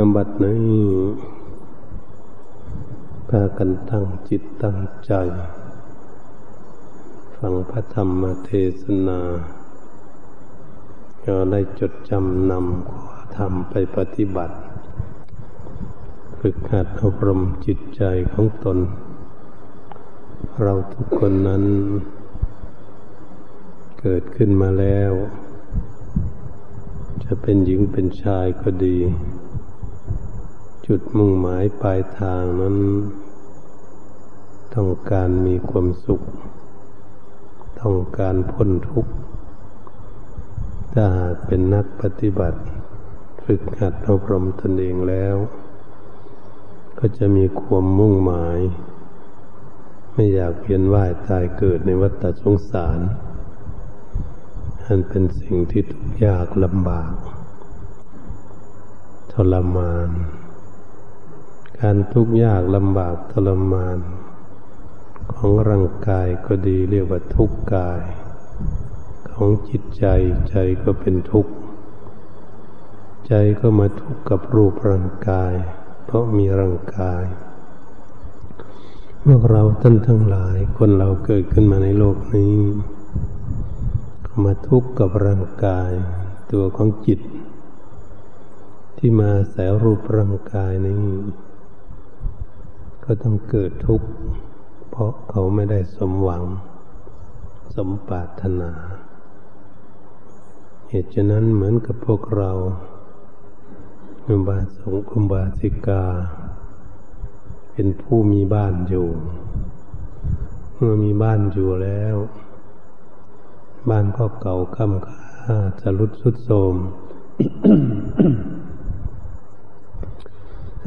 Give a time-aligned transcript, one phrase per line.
[0.00, 0.60] อบัดนี้
[3.28, 5.12] พากันตั้งจิตตั้งใจ
[7.36, 8.50] ฟังพระธรรมเท
[8.80, 9.20] ศนา
[11.24, 13.02] ก็ได้จดจำนำข้อ
[13.36, 14.56] ทำไปปฏิบัติ
[16.38, 18.02] ฝึกหัดอบรมจิตใจ
[18.32, 18.78] ของตน
[20.62, 21.64] เราทุกคนนั้น
[24.00, 25.12] เกิดขึ้นมาแล้ว
[27.24, 28.98] จะเป็นหญิงเป็นชายก็ดี
[30.86, 32.76] จุดมุ่งหมายปลายทางนั้น
[34.74, 36.22] ต้องการมีความสุข
[37.80, 39.12] ต้องการพ้นทุกข์
[40.92, 42.60] ถ้าหากเป็นนักปฏิบัติ
[43.44, 45.36] ฝึกหัดอบรมตนเองแล้ว
[46.98, 48.58] ก็จะมีความมุ่งหมาย
[50.12, 53.00] ไม่อยากเวียนว่ายตายเกิดในวัฏสงสาร
[54.84, 57.12] อันเป็นสิ่งที่ทุกข์ยากลำบาก
[59.32, 60.10] ทรมาน
[61.86, 63.98] การทุกข์ยากลำบากทรมาน
[65.34, 68.00] ของร่างกายก็ดีเรียกว่าทุกข์กาย
[69.32, 70.04] ของจิตใจ
[70.50, 71.52] ใจก็เป็นทุกข์
[73.26, 75.54] ใจก็มาทุกข์กับรูปร่างกาย
[76.04, 77.24] เพราะมีร่างกาย
[79.26, 82.54] พวกเราท่านทั้งหลายคนเราเกิดขึ้นมาในโลกนี้
[84.44, 85.90] มาทุกข์กับร่างกาย
[86.52, 87.20] ตัวของจิต
[88.98, 90.96] ที่มาแสรูปร่างกายนี้
[93.04, 94.08] ก็ต้องเกิดทุกข์
[94.90, 96.42] เพราะเขาไม่ได้สมหวัง
[97.74, 98.70] สมปรารถนา
[100.88, 102.50] เหตุฉะนั้นเหมือนกับพวกเรา
[104.26, 106.04] อุบาสงคุบาสิกา
[107.72, 109.08] เป็นผู้มีบ้านอยู่
[110.74, 112.16] เมื่อมีบ้านอยู่แล้ว
[113.88, 116.74] บ้านก็เก่าค่ำค่าจะรุดสุดโทม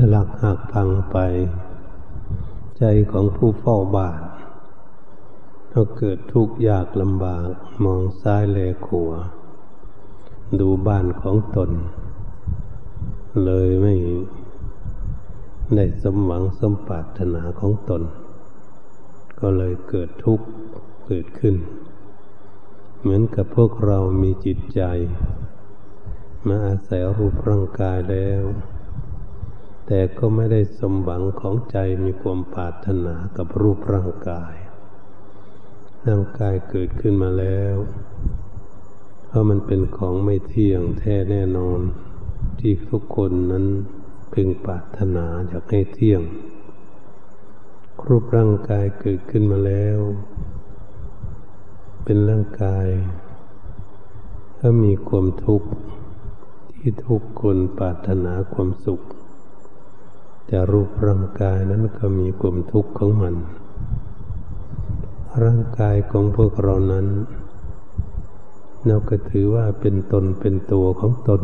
[0.09, 1.17] หลักหักพังไป
[2.79, 4.21] ใจของผู้เฝ้าบ้าน
[5.71, 7.47] ถ้าเกิดทุกข์ยากลำบาก
[7.83, 9.17] มองซ้ายแลขวา
[10.59, 11.71] ดูบ้านของตน
[13.45, 13.95] เลยไม่
[15.75, 18.03] ได้สมหวังสมปรารถนาของตน
[19.39, 20.45] ก็เลยเกิดทุกข์
[21.05, 21.55] เกิดขึ้น
[23.01, 24.81] เหมือนกับพวกเรามีจิตใจ
[26.47, 28.43] มาอาศัยรูปร่างกายแล้ว
[29.85, 34.55] แต่ก็ไม่ได้สมหวังของใจมีความปรารถนากับรูปร่างกาย
[36.07, 37.75] ร่างกายเกิดขึ้นมาแล้ว
[39.25, 41.79] เพราะมันเป็นของไม่เที่ยงแท้แน่นอน
[42.59, 43.65] ที่ทุกคนนั้น
[44.33, 46.21] พึงปรารถนาอยากให้เที่ยง
[48.07, 49.99] รูปร่างกายเกิดขึ้นมาแล้ว
[52.03, 52.87] เป็นร่างกาย
[54.59, 55.69] ก็มีความทุกข์
[56.73, 59.01] ที่ทุกคนปรารถนาความสุข
[60.47, 63.35] แต่รูปร่างกายนั้นก็มีกลุ่มทุกข์ของมัน
[65.43, 67.07] ร่างกายของพวกเรานั้น
[68.85, 71.43] เราก็ถือว่าเป็นตนเป็นตัวของตน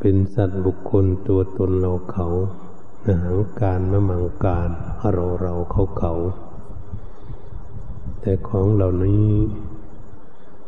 [0.00, 2.26] เป็นสัตว์บุคคลตัวตนเราเขา
[3.06, 4.68] หางการมะมังการ
[5.12, 6.12] เราเราเขาเขา
[8.20, 9.28] แต่ของเหล่านี้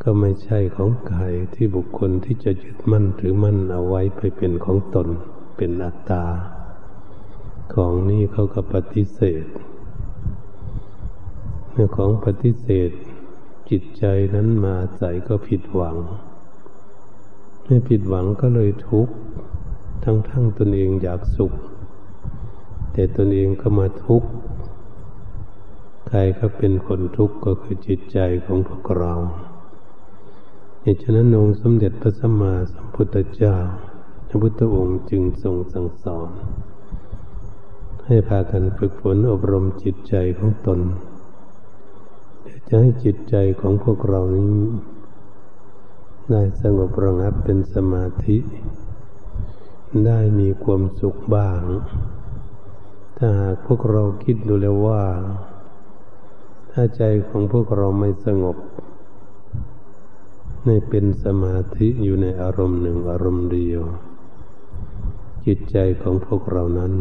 [0.03, 5.09] ก็ไม่ใช่ของใครที่บุคคลที่จะยึดมั่นถือมั่นเอาไว้ไปเป็นของตน
[5.57, 6.25] เป็นอัตตา
[7.75, 9.45] ของนี่เขาก็ปฏิเสธ
[11.73, 12.91] เมื่องของปฏิเสธ
[13.71, 14.05] จิตใจ
[14.35, 15.97] นั้นมาใส่ก็ผิดหวัง
[17.65, 19.15] เมื่อผิดหวังก็เลยทุกข์
[20.05, 21.53] ทั้งทั้งตนเองอยากสุข
[22.93, 24.29] แต่ตนเองก็มาทุกข์
[26.09, 29.15] ใครก็เป็นคนทุกข์ก็คือจิตใจของพวกเรา
[30.83, 33.57] เหตุฉะนั้นองค์สมเด็จพระสัมมาสัมพุทธเจ้า
[34.29, 36.31] พระพุทธองค์จึงทรงสั่งสอน
[38.13, 40.81] ให้พากันฝึกฝนอบรมจิตใจของตน
[42.69, 44.57] จะให้จิตใจของพวกเรานี้
[46.31, 48.39] ได้สงบระงับเป็นสมาธิ
[50.07, 51.61] ได้มีความสุขบ้าง
[53.17, 55.05] ถ้าหากพวกเราคิดดูแล้วว่า
[56.71, 58.57] ถ้าใจของพวกเราไม่สงบ
[60.67, 63.83] ในเป็นสมาธิอยู่ในอารมณ์หนึ่งอารมณ์เดียว
[65.47, 66.95] จิตใจของพวกเรานั้น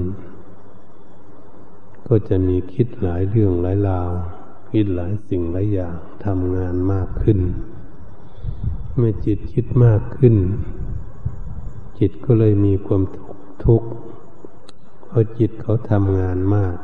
[2.10, 4.10] ก็จะมีคิดหลายเรื่องหลายราว
[4.72, 5.96] คิดหลายสิ่งหลายอย่าง
[6.26, 7.40] ทำงานมากขึ้น
[8.96, 10.36] เมื่อจิตคิดมากขึ้น
[12.00, 13.04] จิตก็เลยมีความ
[13.66, 13.90] ทุกข์
[15.06, 16.76] เพราะจิตเขาทำงานมาก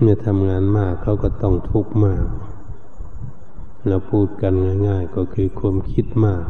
[0.00, 2.24] เมื่อทำงานมากเขาก็ต้องทุกข์มาก
[3.88, 4.52] เราพูดกัน
[4.88, 6.44] ง่าย ๆ ก็คือความคิดมาก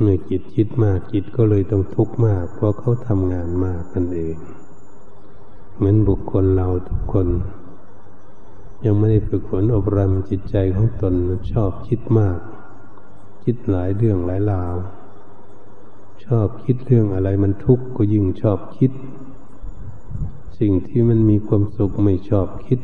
[0.00, 4.36] เมื่อจิตคิดมากจิตก็เลยต้องทุกข์มาก เพราะเขาทำงานมากนั่นเอง
[5.82, 7.28] เหมือนบุคคลเราทุกคน
[8.84, 11.14] ยังไม่ได้ฝึกฝนอบรมจิตใจของตน
[11.52, 12.38] ชอบคิดมาก
[13.44, 14.74] คิดหลายเรื่องหลายราว
[16.24, 18.92] ชอบคิดเรื่องอะไรมันทุกข์ก็ยิ่งชอบคิด
[20.58, 22.80] สิ่งที่มันมีความสุขไม่ชอบคิด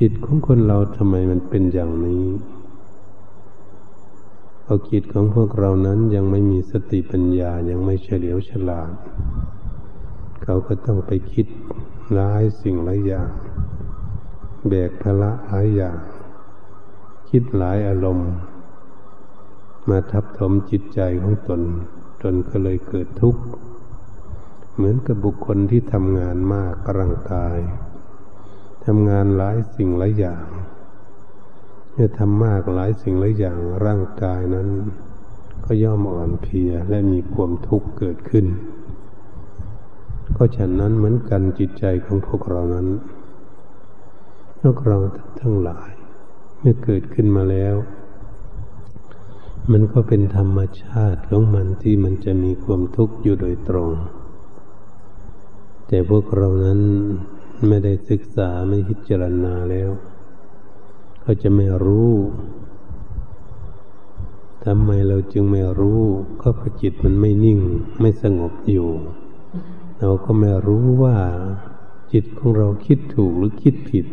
[0.00, 2.24] จิตของคนเราทำไมมันเป็นอย่างนี้
[4.62, 8.92] เพราะจิตของพวกเรานั้นยังไม่มีสติปัญญายังไม่เฉลียวฉลาด
[10.44, 11.46] เขาก็ต้องไปคิด
[12.18, 13.30] ร้ายสิ่งหลายอย่าง
[14.68, 15.98] แบกภาระหลายอย่าง
[17.30, 18.30] คิดหลายอารมณ์
[19.88, 21.60] มาทับถมจิตใจของตน
[22.22, 23.42] จนก็เลยเกิดทุกข์
[24.74, 27.58] เหมือนกับบุคคลที่ทำงานมากร่างกาย
[28.86, 30.44] ทำงานหลายสิ่งหลายอย่าง
[31.92, 34.68] เมื่อทำมากหลายสิ่งหลายอย่างร่างกายนั้น
[35.64, 38.46] ก็ย่อมอ่อนเพลียและมีความทุกข์เกิดขึ้น
[40.36, 42.86] ก็ฉันนั้นเหมือนกันจิตใจของพวกเรานั้น
[44.60, 44.96] พวกเรา
[45.40, 45.90] ทั้งหลาย
[46.60, 47.74] เมื่อเกิดขึ้นมาแล้ว
[49.72, 53.90] มันก็เป็นธรรมชาติของมันที่มันจะมีความทุกข์อยู่โดยตรง
[55.86, 56.80] แต่พวกเรานั้น
[57.68, 59.90] ไม่ได้ศึกษาไม่พิจารณาแล้ว
[61.20, 62.12] เขาจะไม่รู้
[64.64, 66.02] ทำไมเราจึงไม่รู้
[66.40, 67.60] ก็เพราะจิตมันไม่นิ่ง
[68.00, 68.88] ไม่สงบอยู่
[69.98, 71.16] เราก็ไม่รู้ว่า
[72.12, 74.06] จิตของเราคิดถูกหรือคิดผิด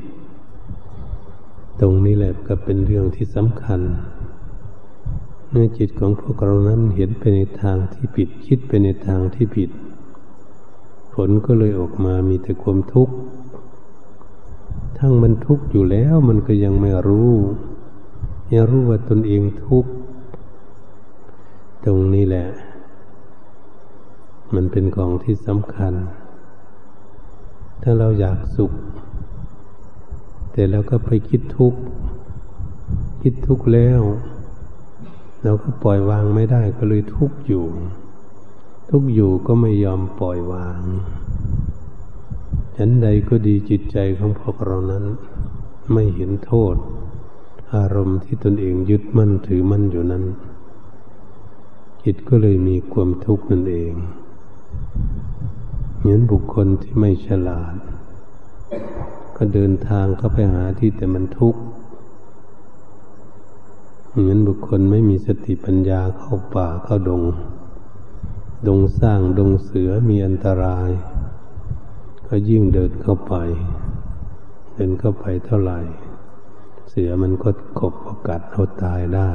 [1.79, 3.81] ตรงนี้แหละก็เป็นเรื่องที่สำคัญ
[5.49, 9.69] เมื่อจิตของพวกเรานั้นเห็นไปในทางที่ผิด คิดไปในทางที่ผิด
[11.13, 13.15] ผลก็เลยออกมามีแต่ความทุกข์
[14.97, 17.31] ทั้งมันทุกข์อยู่แล้วมันก็ยังไม่รู้
[18.53, 19.91] ยังรู้ว่าตนเองทุกข์
[21.85, 22.47] ตรงนี้แหละ
[24.55, 25.93] มันเป็นของที่สำคัญ
[27.81, 28.71] ถ้าเราอยากสุข
[30.51, 31.79] แต่เราก็ไปคิดทุกข์
[33.21, 34.01] คิดทุกข์แล้ว
[35.43, 37.65] เราก็ปล่อยวางไม่ได้ก็เลยทุกข์อยู่
[38.89, 40.83] ทุกข์อยู่ก็ไม่ยอมปล่อยวาง
[42.75, 45.05] ฉันใดก็ดีจิตใจของพวกเรานั้น
[45.93, 46.75] ไม่เห็นโทษ
[47.75, 50.23] อารมณ์ที่ตนเองยึดมั่นถือมั่นอยู่นั้น
[52.03, 53.93] จิตก็เลยมีความทุกข์นั่นเอง
[56.03, 57.75] เหมือนบุคคลที่ไม่ฉลาด
[59.35, 61.61] ก็เดินทางเข้าไปหาที่แต่มันทุกข์
[64.17, 67.23] เหมือนบุคคลไม่มีสติปัญญาเข้าป่าเข้าดง
[68.67, 70.89] ดงสร้างดงเสือมีอันตราย
[72.27, 73.33] ก็ยิ่งเดินเข้าไป
[74.73, 75.79] เดินเข้าไปเท่าไหร่
[76.89, 77.49] เสือมันก็
[77.79, 79.31] ขบประกัดเอาตายได้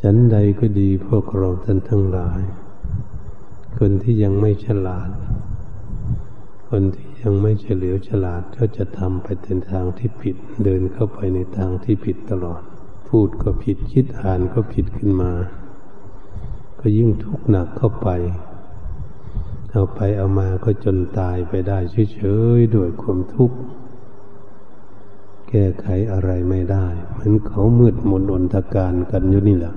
[0.00, 2.40] ฉันใดก็ดีพวกเราท่านทั้งหลาย
[3.78, 5.10] คนที่ยังไม่ฉลาด
[6.68, 12.62] คนที่ยังไม่เฉลียวฉลาดก็จะทำไปในทางที่ผิด เดินเข้าไปในทางที่ผิดตลอด
[13.08, 15.32] พูดก็ผิดคิดอ่านก็ผิดขึ้นมา
[16.80, 18.08] ก็ยิ่งทุกข์หนักเข้าไป
[19.70, 21.78] เอาไปเอามาก็จนตายไปได้
[22.14, 22.20] เฉ
[22.56, 23.56] ยๆด้วยความทุกข์
[25.48, 29.74] แก้ไขอะไรไม่ได้เหมือนเขามืดมนอนทการกันอยู่นี่แหละ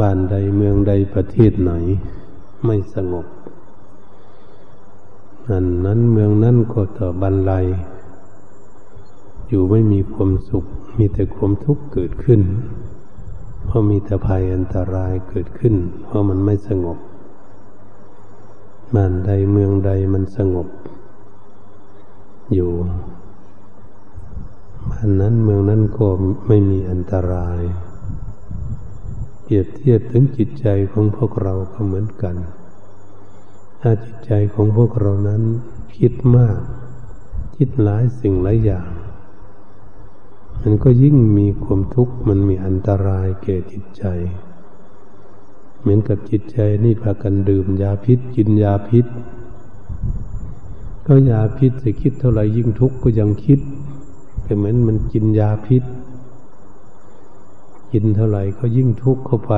[0.00, 1.72] บ้านใดเมืองใดประเทศไหน
[2.64, 3.26] ไม่สงบ
[5.48, 7.52] นั่นนั้นเมืองนั้นก็ต่อบันไล
[9.48, 10.64] อยู่ไม่มีความสุข
[10.98, 12.40] มีแต่ความทุกข์เกิดขึ้น
[13.66, 15.74] เพราะมีแต่ภัยอันตรายเกิดขึ้น
[16.04, 16.98] เพราะมันไม่สงบ
[18.94, 20.68] บ้านใดเมืองใดมันสงบ
[22.54, 22.70] อยู่
[24.90, 26.06] บ้านนั้นเมืองนั้นก็
[26.46, 27.60] ไม่มีอันตราย
[29.52, 32.36] ปรียบเทียบถึงจิตใจของพวกเราก็เหมือนกัน
[33.80, 35.42] ถ้าจิตใจของพวกเรานั้น
[35.98, 36.58] คิดมาก
[37.56, 38.88] คิดหลายสิ่งหลายอย่าง
[40.62, 44.04] มันก็ยิ่งมีความทุกข์มันมีอันตรายแก่จิตใจ
[45.80, 49.06] เหมือนกับจิตใจนี่พากันดื่มยาพิษกินยาพิษ
[51.06, 53.60] ก็ยาพิษจะคิดเท่าไหร่ยิ่งทุกข์ก็ยังคิด
[54.42, 55.84] แต่เหมือนมันกินยาพิษ
[57.92, 59.54] กินเท่าไหร่ก็ยิ่งทุกข์เข้าไป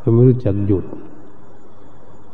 [0.00, 0.84] ก็ไม่รู้จักหยุด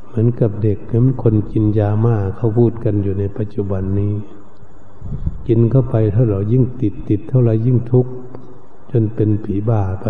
[0.07, 4.15] เหมือนกับเด็กเหมือนคนกินยามาเขาพูดกันอยู่ในปัจจุบันนี้
[5.47, 8.13] กินเข้าไปเท่าไหร่ยิ่งติดติดเท่าไหร่ยิ่งทุกข์
[8.91, 10.07] จนเป็นผีบ้าไป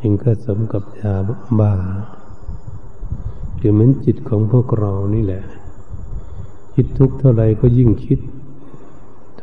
[0.00, 1.14] ยิ่งก็สมกับยา
[1.60, 1.72] บ้า
[3.58, 5.42] คือเหมือนจิตของพวกเรานี่แหละ
[6.74, 8.20] คิดทุกข์เท่าไหร่ก็ยิ่งคิด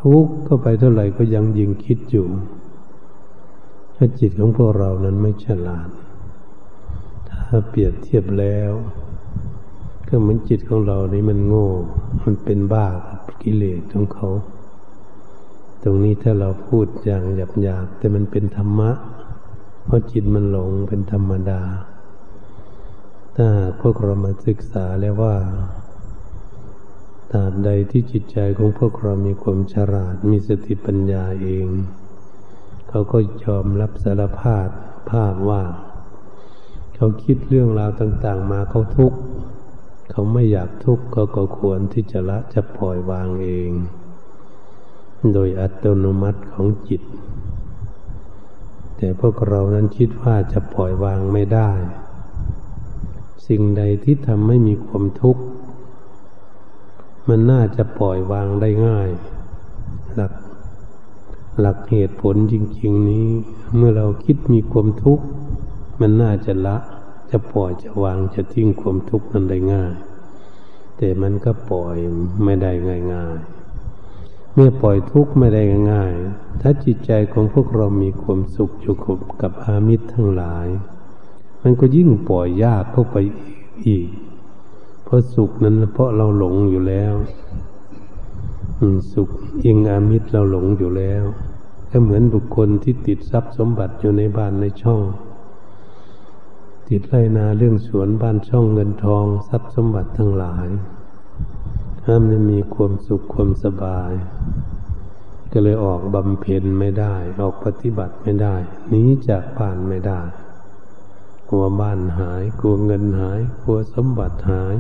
[0.02, 2.28] ทุกข์เข้าไปเท่าไหร่ก็ยังยิ่งคิดอยู่
[4.04, 5.90] ถ้าจิตของพวกเรานั้นไม่ฉลาด
[7.30, 8.72] ถ้าเปรียบเทียบแล้ว
[10.08, 11.70] ก็เหมือนจิตของเรานี้มันโง่
[12.24, 14.28] มันเป็นบ้ากับกิเลสของเขา
[15.84, 18.92] ตรงนี้ถ้าเราพูดอย่างหยาบๆแต่มันเป็นธรรมะ
[19.86, 21.62] เพราะจิตมันหลงเป็นธรรมดา
[23.36, 23.48] ถ้า
[23.82, 25.36] พวกเรามาศึกษาแล้วว่า
[27.32, 31.68] ตราบใดที่จิตใจของพวกเรามีความฉลาดมีสติปัญญาเอง
[32.94, 34.68] เขาก็ยอมรับสารภาพ
[35.12, 35.64] ภาพว่า
[36.96, 39.20] เขาคิดเรื่องราวต่าง ๆ มาเขาทุกข์
[40.12, 43.72] เขาไม่อยากทุกข์เขาก็ควรที่จะละจะปล่อยวางเอง
[45.34, 47.02] โดยอัตโนมัติของจิต
[48.98, 51.72] แต่พวกเรานั้นคิดว่าจะปล่อยวางไม่ได้
[53.48, 55.44] สิ่งใดที่ทำให้มีความทุกข์
[57.28, 59.10] มันน่าจะปล่อยวางได้ง่าย
[61.60, 63.28] หลักเหตุผลจริง ๆ นี้
[63.76, 65.26] เมื่อเราคิดมีความทุกข์
[66.00, 66.78] มันน่าจะละ
[67.30, 69.94] จะปล่อยจะวางจะทิ้งความทุกข์นั้นได้ง่าย
[70.98, 71.96] แต่มันก็ปล่อย
[72.44, 72.72] ไม่ได้
[73.14, 78.96] ง่ายๆเมื่อปล่อยทุกข์ไม่ได้ง่ายๆถ้าจิตใจของพวกเรามีความสุขอยู่
[79.42, 80.68] กับอามิตรทั้งหลาย
[81.64, 83.18] มันก็ยิ่งปล่อยยากเข้าไป
[83.88, 84.08] อีก
[85.04, 87.14] เพราะสุขนั้นเพราะเราหลงอยู่แล้ว
[89.14, 89.30] สุข
[89.64, 91.24] อิงอามิตรเราหลงอยู่แล้ว
[91.92, 95.02] ก็เหมือนบุคคลที่ติดทรัพย์สมบัติอยู่ในบ้านในช่อง
[96.88, 100.68] ติดไรนาเรื่องสวนบ้านช่องเงินทองทรัพย์สมบัติทั้งหลาย
[102.06, 104.12] ห้ามจะมีความสุขความสบาย
[105.52, 108.56] ก็เลยออกบำเพ็ญไม่ได้ ออกปฏิบัติไม่ได้
[108.90, 110.22] หนีจากบ้านไม่ได้
[111.50, 114.76] กลัวบ้านหาย กลัวเงินหาย กลัวสมบัติหาย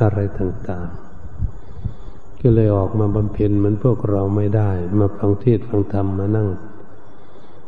[0.00, 1.07] อะไรต่างๆ
[2.40, 6.48] ก็เลยออกมาบำเพ็ญเหมือนพวกเราไม่ได้ มาฟังเทศฟังธรรมมานั่ง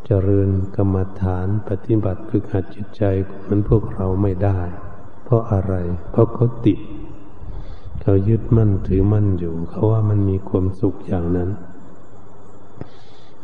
[0.06, 3.02] เจริญกรรมฐานปฏิบัติฝึกหัดจิตใจ
[3.40, 4.60] เหมือนพวกเราไม่ได้
[5.24, 5.74] เพราะอะไร
[6.10, 6.78] เพราะเขาติด
[8.02, 11.50] เขายึดมั่นถือมั่นอยู่ เขาว่ามันมีความสุขอย่างนั้น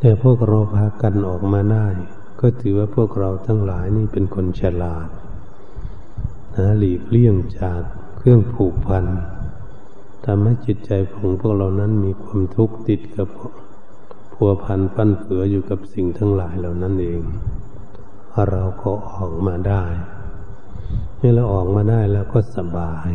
[0.00, 1.86] แต่พวกเราพากันออกมาได้
[2.40, 5.08] ก็ถือว่าพวกเราทั้งหลายนี่เป็นคนฉลาด
[6.56, 7.80] หาหลีกเลี่ยงจาก
[8.16, 9.04] เครื่องผูกพัน
[10.28, 13.28] ทำให้จิตใจของพวกเรานั้นมีความทุกข์ติดกับ
[14.32, 17.20] พัวพันปั้นเผืออยู่กับสิ่งทั้งหลายเหล่านั้นเอง
[18.50, 19.84] เราก็ออกมาได้
[21.16, 23.10] เมื่อเราออกมาได้แล้วก็สบาย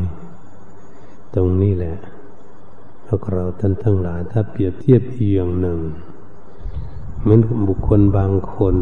[1.34, 1.96] ตรงนี้แหละ
[3.08, 5.80] พวกเราท่านทั้งหลายถ้าเปรียบเทียบอีกอย่างหนึ่ง
[7.22, 8.76] เหมือนบุคคลบางคน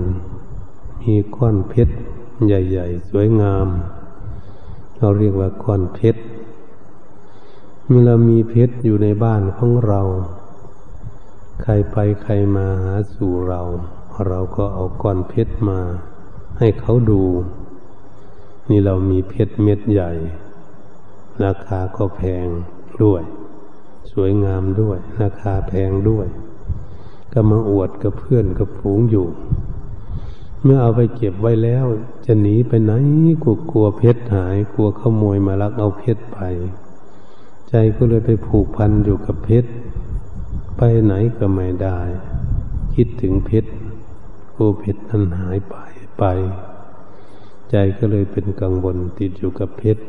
[1.02, 1.96] มีก้อนเพชร
[2.48, 3.68] ใหญ่ ๆ สวยงาม
[4.98, 6.22] เราเรียกว่าก้อนเพชร
[7.92, 10.02] เมื่อเรามีเพชรอยู่ในบ้านของเรา
[11.62, 13.62] ใครไปใครมาหาสู่เรา
[14.28, 15.80] เราก็เอาก้อนเพชรมา
[16.58, 17.24] ให้เขาดู
[18.70, 20.12] นี่เรามีเพชรเม็ดใหญ่
[21.44, 22.48] ราคาก็แพง
[23.04, 23.22] ด้วย
[24.12, 26.28] สวยงามด้วย ราคาแพงด้วย
[27.34, 29.28] ก็มาอวดกับเพื่อนกับฝูงอยู่
[30.64, 31.86] เมื่อเอาไปเก็บไว้แล้ว
[32.26, 32.94] จะหนีไปไหน
[33.44, 36.40] กลัวกลัวเพชรหาย กลัวขโมยมาลักเอาเพชรไป
[37.70, 39.70] ใจก็เลยไปผูกพันอยู่กับเพชร
[40.78, 42.00] ไปไหนก็ไม่ได้
[42.96, 43.72] คิดถึงเพชร
[44.54, 45.76] โอ้เพชรนั้นหายไป
[46.20, 46.24] ไป
[47.72, 50.04] ใจก็เลยเป็นกังวลติดอยู่กับเพชร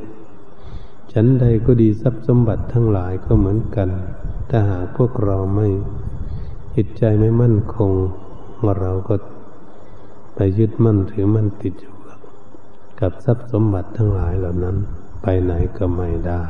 [1.13, 3.89] ฉันใดก็ดีทรัพย์สมบัติทั้งหลายก็เหมือนกัน
[4.51, 5.69] ถ้าหากพวกเราไม่
[6.75, 7.93] จิตใจไม่มั่นคง
[8.81, 9.15] เราก็
[10.35, 11.95] ไปยึดมั่นถือมั่นติดอยู่
[13.01, 14.77] กับทรัพย์สมบัติทั้งหลายเหล่านั้น
[15.23, 16.43] ไปไหนก็ไม่ได้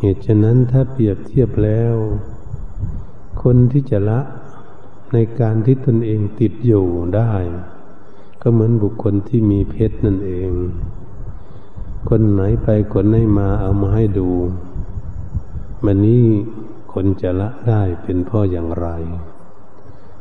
[0.00, 1.94] เหตุฉะนั้นถ้าเปรียบเทียบแล้ว
[3.42, 4.20] คนที่จะละ
[5.12, 6.86] ในการที่ตนเองติดอยู่
[7.16, 7.32] ได้
[8.42, 10.50] ก็เหมือนบุคคลที่มีเพชรนั่นเอง
[12.08, 14.30] คนไหนไปคนไหนมาเอามาให้ดู
[15.84, 16.24] มันนี้
[16.92, 18.88] คนจะละได้เป็นพ่ออย่างไร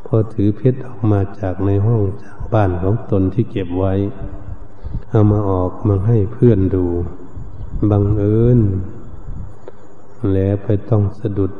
[0.05, 3.93] พอถือเพชรออกมาจากในห้องจากบ้านของตนที่เก็บไว้
[5.09, 6.85] เอามาออกมาให้เพื่อนดู
[7.91, 8.59] บังเอิญ
[10.33, 11.51] แล้วไปต้องสะดุด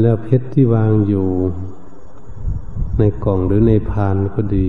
[0.00, 1.28] แล้วเพชรที่วางอยู่
[2.98, 4.68] ในกล่องหรือในพานก็ดี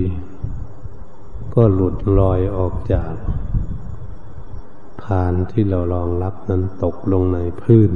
[1.54, 3.12] ก็หลุดลอยออกจาก
[5.02, 7.90] พานที่เรารองรับนั้นตกลงในพื้น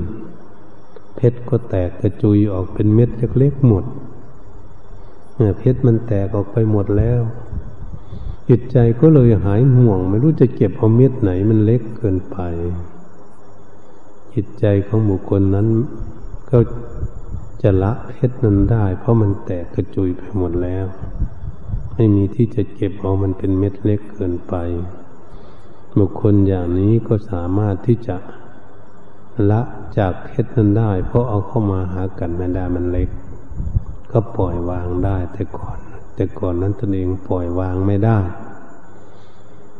[1.16, 3.84] เพชรก็แตกกระจุยออกเป็นเม็ดเล็กๆหมด
[5.34, 7.20] เมื่อเพชรมันแตกออกไปหมดแล้ว
[8.48, 12.38] จิตใจก็เลยหายห่วง ไม่รู้จะเก็บเอาเม็ดไหนมันเล็กเกินไป
[14.34, 15.68] จิตใจของบุคคลนั้น
[16.50, 16.58] ก็
[17.62, 20.86] จะละเพชรนั้นได้ เพราะมันแตกกระจุยไปหมดแล้ว
[21.94, 24.54] ไม่มีที่จะเก็บเอามันเป็นเม็ดเล็กเกินไป
[25.98, 28.16] บุคคลอย่างนี้ก็สามารถที่จะ
[29.50, 29.60] ละ
[29.98, 33.08] จากเพชรนั้นได้ เพราะเอาเข้ามาหากันไม่ได้มันเล็ก
[34.12, 35.78] ก็ปล่อยวางได้แต่ก่อน
[36.14, 38.18] แต่ก่อนนั้นตนเองปล่อยวางไม่ได้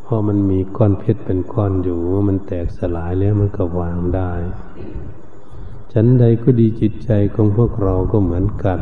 [0.05, 4.31] พราะมันมีก้อนเพชรเป็นก้อนอยู่มันแตกสลายแล้วมันก็วางได้
[5.93, 8.79] ฉันใดก็ดีจิตใจของพวกเราก็เหมือนกัน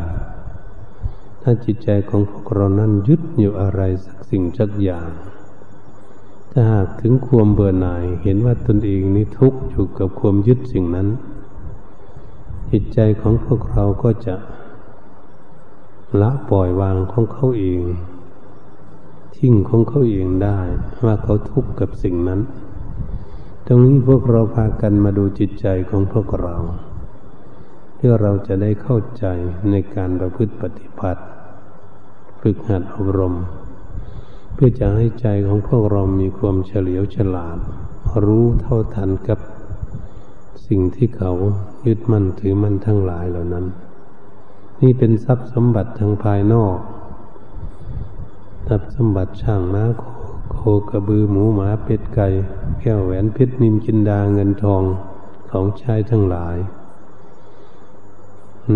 [1.42, 5.08] ถ้าจิตใจของพวกเรานั้นยึดอยู่อะไรสักสิ่งสักอย่าง
[6.50, 11.08] ถ้าหากถึงความเบื่อหน่ายเห็นว่าตนเองนี้ทุกข์อยู่กับความยึดสิ่งนั้น
[12.70, 14.34] จิตใจของพวกเราก็จะ
[16.20, 17.80] ละปล่อยวางของเขาเอง
[19.36, 20.60] ทิ้งของเขาเองได้
[21.04, 22.40] ว่าเขาทุกข์กับสิ่งนั้น
[23.66, 26.56] ตรงนี้พวกเราพากันมาดูจิตใจของพวกเรา
[27.96, 29.24] เพื่อเราจะได้เข้าใจ
[29.70, 31.22] ในการประพฤติปฏิบัติ
[32.40, 33.34] ฝึกหัดอบรม
[34.54, 37.58] เพื่อจะให้ใจของพวกเรามีความเฉลียวฉลาด
[38.24, 39.38] รู้เท่าทันกับ
[40.66, 41.32] สิ่งที่เขา
[41.86, 43.66] ยึดมั่นถือมั่นทั้งหลายเหล่านั้น
[44.82, 46.76] นี่เป็นทรัพย์สมบัติทางภายนอก
[48.66, 49.84] ทรัพย์สมบัติช่างม้า
[50.52, 50.58] โค
[50.90, 52.28] กระบือหมูหมาเป็ดไก่
[52.80, 54.82] แก้วแหวนเพชรนินจินดาเงินทอง
[55.50, 56.56] ของชายทั้งหลาย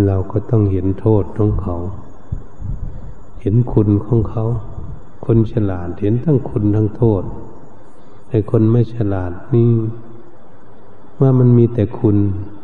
[0.06, 1.76] เราก็ต้องเห็นโทษของเขา
[3.40, 4.44] เห็นคุณของเขา
[5.26, 7.22] คนฉลาดเห็นทั้งคุณทั้งโทษ
[8.30, 9.72] ไอ้คนไม่ฉลาดนี่
[11.20, 12.16] ว่ามันมีแต่คุณ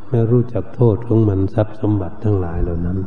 [0.09, 2.99] ไม่รู้จักโทษของมันทรัพย์สมบัติทั้งหลายเหล่านั้น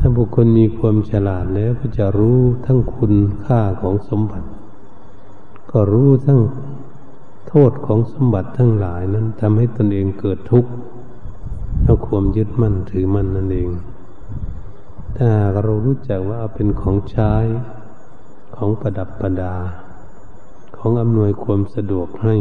[0.00, 4.48] ถ้าบุคคลมีความฉลาดแล้วก็จะรู้ทั้งคุณค่าของสมบัติ
[5.70, 6.40] ก็รู้ทั้ง
[7.48, 10.70] โทษของสมบัติทั้งหลายนั้นทำให้ตนเองเกิดทุกข์
[11.80, 13.70] เพราะความยึดมั่นถือมั่นนั่นเอง
[15.16, 15.30] ถ้า
[15.62, 17.32] เรารู้จักว่าเอาเป็นของใช้
[18.56, 19.54] ของประดับประดา
[20.76, 22.36] ของอำนวยความสะดวกให้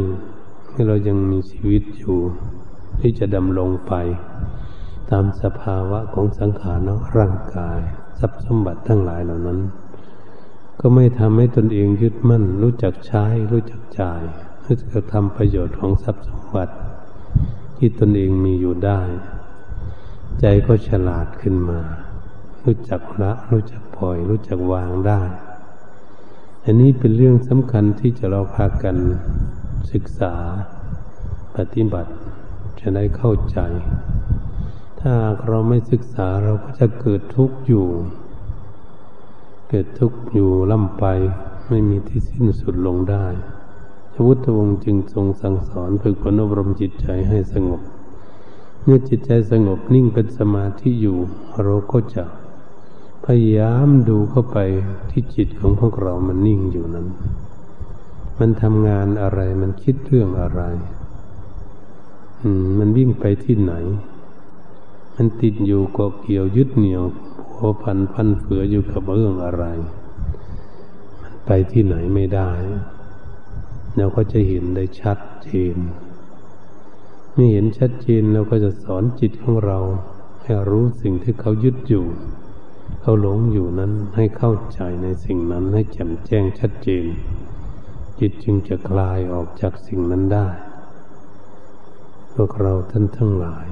[0.70, 2.17] ให้เรายังมีชีวิตอยู่
[3.00, 3.93] ที่จะดำรงไป
[5.12, 6.80] ตามสภาวะของสังขาร
[7.17, 7.80] ร่างกาย
[8.20, 9.60] ทรัพย์สมบัติทั้งหลายเหล่านั้น
[10.80, 14.22] ก็ไม่ทำให้ตนเองยึดมั่น รู้จักใช้ รู้จักจ่าย
[14.65, 16.76] รู้จักทำประโยชน์ของทรัพย์สมบัติ
[17.78, 19.02] ที่ตนเองมีอยู่ได้
[20.39, 21.82] ใจก็ฉลาดขึ้นมา
[22.63, 25.22] รู้จักละรู้จักปล่อย รู้จักวางได้
[26.63, 28.98] อันนี้เป็นเรื่องสำคัญที่จะเราพากัน
[29.91, 30.34] ศึกษา
[31.56, 32.12] ปฏิบัติ
[32.80, 33.60] จะได้เข้าใจ
[35.01, 35.13] ถ้า
[35.47, 37.88] เราไม่ศึกษาเราก็จะเกิดทุกข์อยู่
[39.69, 41.05] เกิดทุกข์อยู่ล่ำไป
[41.69, 43.25] ไม่มีที่สิ้นสุดลงได้
[44.13, 47.81] พระพุทธองค์จึงทรงสั่งสอนฝึกฝนอบรมจิตใจให้สงบ
[48.83, 51.17] เมื่อจิตใจสงบนิ่งเป็นสมาธิอยู่
[51.63, 52.23] เราก็จะ
[53.25, 54.57] พยายามดูเข้าไป
[55.12, 57.07] ที่จิตของพวกเรามันนิ่งอยู่นั้น
[58.39, 60.62] มันทำงานอะไร มันคิดเรื่องอะไร
[62.41, 63.73] อืม มันวิ่งไปที่ไหน
[65.19, 67.03] มันติดอยู่เกาะเกี่ยวยึดเหนี่ยว
[67.53, 69.63] พัวพันพันเฟืออยู่กับเรื่องอะไร
[71.21, 72.49] มันไปที่ไหนไม่ได้
[73.97, 75.77] เราก็จะเห็นได้ชัดเจน
[77.34, 79.80] เมื่เห็นชัดเจนเราก็จะสอนจิตของเรา
[80.41, 82.06] ให้รู้สิ่งที่เขายึดอยู่
[83.01, 87.06] เขาหลงอยู่นั้นให้เข้าใจในสิ่งนั้นให้แจ่มแจ้งชัดเจน
[88.19, 90.47] จิตจึงจะคลายออกจากสิ่งนั้นได้
[92.34, 93.67] พวกเราท่านทั้งหลาย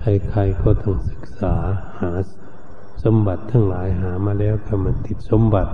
[0.00, 1.54] ใครๆก็ต้องศึกษา
[2.00, 2.12] หา
[3.04, 5.72] สมบัติทั้งหลายหามาแล้วก็มันติดสมบัติ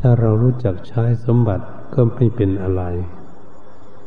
[0.00, 2.82] ถ้าเรารู้จักใช้สมบัติก็ไม่เป็นอะไร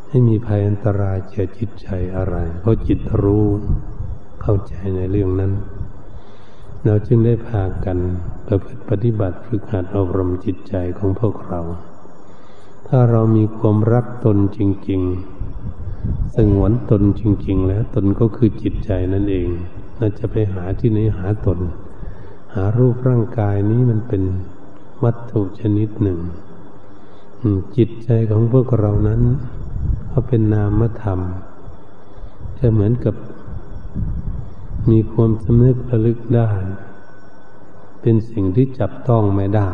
[0.07, 3.45] ให้มีภัยอันตรายเจียจิตใจอะไรเพราะจิตรู้
[4.41, 5.53] เข้าใจในเรื่องนั้น
[6.85, 7.97] เราจึงได้พากัน
[8.47, 11.61] ประพฤติปฏิบัติฝึกหัดอบรมจิตใจของพวกเรา
[12.87, 15.34] ถ้าเรามีความรักตนจริง ๆ
[16.35, 19.47] สงวนตนจริง ๆ แล้วตนก็คือจิตใจนั่นเอง
[19.97, 21.59] เราจะไปหาที่ไหนหาตน
[22.53, 24.23] หารูปร่างกายนี้มันเป็น
[25.03, 26.19] วัตถุชนิดหนึ่ง
[27.77, 29.21] จิตใจของพวกเรานั้น
[30.07, 31.19] เขาเป็นนามธรรม
[32.59, 33.15] จะเหมือนกับ
[34.91, 36.49] มีความสำนึกระลึกได้
[38.01, 39.69] เป็นสิ่งที่จับต้องไม่ได้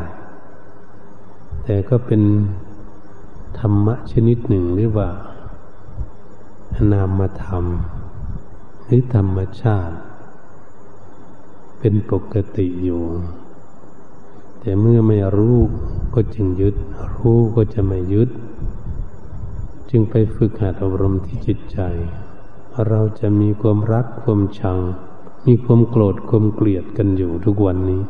[1.63, 2.21] แต่ก็เป็น
[3.59, 5.09] ธรรมะชนิดหนึ่งหรือว่า
[6.91, 7.65] นามธรรม
[8.83, 9.97] หรือธรรมชาติ
[11.79, 13.03] เป็นปกติอยู่
[14.59, 15.57] แต่เมื่อไม่รู้
[16.13, 16.75] ก็จึงยึด
[17.15, 18.29] รู้ก็จะไม่ยึด
[19.89, 21.79] จึงไปฝึกหัดอบรมที่จิตใจ
[22.87, 24.79] เราจะมีความรักความชัง
[25.47, 28.01] มีความโกรธความเกลียดกันอยู่ทุกวันนี้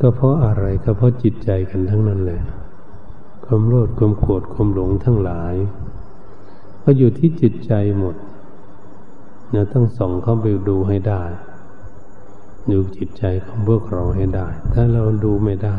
[0.00, 2.42] ก็เพราะอะไรก็เพราะจิตใจกันทั้งนั้นแหละ
[3.44, 5.54] ความโลภความโกรธความหลงทั้งหลาย
[6.82, 8.16] ก็อยู่ที่จิตใจหมด
[9.52, 11.22] เราต้องส่องเข้าไปดูให้ได้
[12.70, 15.76] ดูจิตใจของพวกเราให้ได้ ถ้าเราดูไม่ได้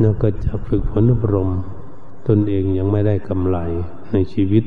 [0.00, 1.50] เราก็จะฝึกฝนอบรม
[2.28, 3.58] ตนเองยังไม่ได้กำไร
[4.12, 4.64] ในชีวิต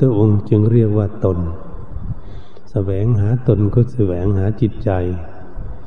[0.00, 1.42] พระองค์จึงเรียกว่าตนส
[2.70, 4.90] แสวงหาตนก็สแสวงหาจิตใจ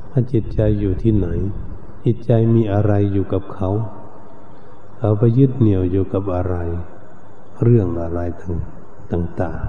[0.10, 1.28] ว่าจิตใจอยู่ที่ไหน
[2.06, 3.70] จิตใจมีอะไรอยู่กับเขา
[4.98, 6.56] เขาไปยึดเหนี่ยวอยู่กับอะไร
[7.64, 8.20] เรื่องอะไร
[9.12, 9.62] ต่าง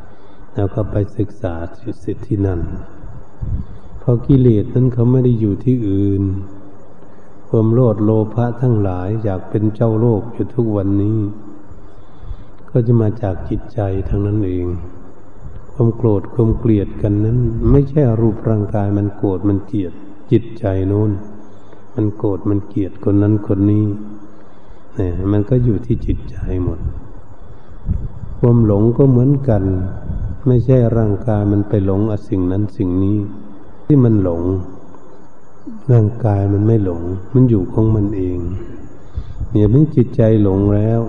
[0.00, 1.54] ๆ แล้วก็ไปศึกษา
[2.04, 2.60] สิทธินั่น
[3.98, 6.22] เพราะกิเลสนั้นเขาไม่ได้อยู่ที่อื่น
[7.48, 11.18] ความโลดโลภะทั้งหลายอยากเป็นเจ้าโลกอยู่ทุกวันนี้
[12.70, 14.66] ก็จะมาจากจิตใจทั้งนั้นเอง
[15.72, 17.38] ความโกรธความเกลียดกันนั้น
[17.70, 19.92] ไม่ใช่รูปร่างกายมันโกรธมันเกลียด
[20.30, 21.10] จิตใจโน้น
[21.94, 23.84] มันโกรธมันเกลียดคนนั้นคนนี้
[24.96, 26.80] เนี่ยมันก็อยู่ที่จิตใจหมด
[28.38, 29.62] ความหลงก็เหมือนกัน
[30.46, 33.18] ไม่ใช่ร่างกายมันไปหลงอสิ่งนั้นสิ่งนี้
[33.86, 34.42] ที่มันหลง
[35.92, 37.02] ร่างกายมันไม่หลง
[37.34, 38.38] มันอยู่ของมันเอง
[39.50, 41.00] เนี่ยเมื่อจิตใจหลงแล้ว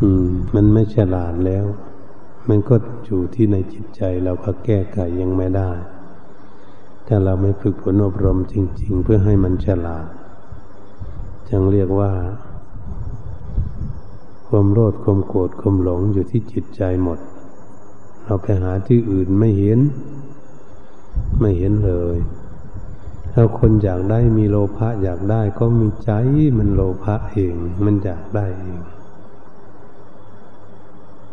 [0.00, 1.66] อืม มันไม่ฉลาดแล้ว
[2.48, 5.70] มันก็อยู่ที่ในจิตใจเราก็แก้ไขยังไม่ได้
[7.06, 10.06] ถ้าเราไม่ฝึกฝนอบรมจริง ๆ เพื่อให้มันฉลาด
[11.48, 12.12] จึงเรียกว่า
[14.48, 17.18] ความโลดความโกรธความหลงอยู่ที่จิตใจหมด
[18.24, 19.80] เราไปหาที่อื่นไม่เห็น
[21.40, 22.18] ไม่เห็นเลย
[23.32, 26.10] ถ้าคนอยากได้มีโลภะอยากได้ก็มีใจ
[26.58, 27.54] มันโลภะเอง
[27.84, 28.80] มันอยากได้เอง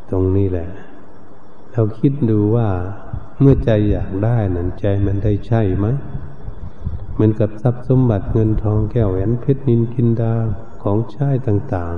[0.09, 0.69] ตรงนี้แหละ
[1.73, 2.67] เราคิดดูว่า
[3.39, 5.87] เมื่อใจอยากได้นั้นใจมันได้ใช่ไหม
[7.13, 10.33] เหมือนกับทรัพย์สมบัติเงินทองแก้วแหวนเพชรนินกินดา
[10.83, 11.95] ของใช้ต่าง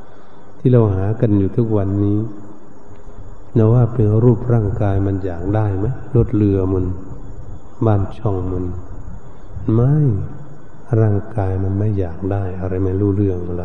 [0.00, 2.18] ๆ ที่เราหากันอยู่ทุกวันนี้
[3.56, 6.84] นะว่าเป็นรูปร่างกายมันอยากได้ไหมรถเรือมัน
[7.86, 8.64] บ้านช่องมัน
[9.74, 9.96] ไม่
[11.00, 13.64] ร่างกายมันไม่อยากได้อะไรไม่รู้เรื่องอะไร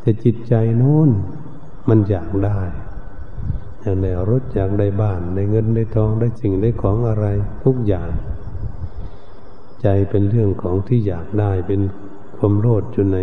[0.00, 1.10] แต่จิตใจโน้น
[1.88, 2.60] มันอยากได้
[3.82, 7.26] อยากได้รถอยากได้บ้านได้เงินได้ทองได้สิ่งได้ของอะไร
[7.64, 8.08] ทุกอย่าง
[9.84, 11.80] ใจเป็นเรื่องของที่อยากได้เป็น
[12.36, 13.18] ความโลดอยู่ใน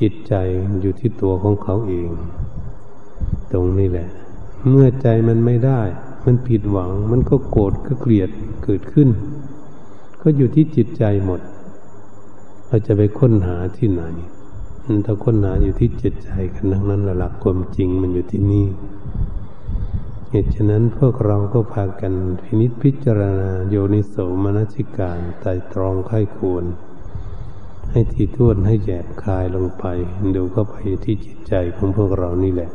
[0.00, 0.34] จิตใจ
[0.80, 2.08] อยู่ที่ตัวของเขาเอง
[3.52, 4.08] ตรงนี้แหละ
[4.68, 5.80] เมื่อใจมันไม่ได้
[6.24, 8.30] มันผิดหวัง มันก็โกรธก็เกลียด
[8.64, 9.08] เกิดขึ้น
[10.22, 11.40] ก็อยู่ที่จิตใจหมด
[12.66, 14.02] เราจะไปค้นหาที่ไหน
[15.06, 18.66] ถ้าค้นหาอยู่ที่จิตใจกันทั้งนั้นหลักความจริงมันอยู่ที่นี่
[20.34, 26.64] เหตุฉะนั้นพวกเราก็พากันพินิจพิจารณาโยนิโสมนสิการไต่ตรองไข้ควร
[27.90, 29.84] ให้ทีท้วนให้แยบคายลงไป
[30.34, 32.70] ดูเข้าไปที่จิตใจของพวกเรานี่แหละ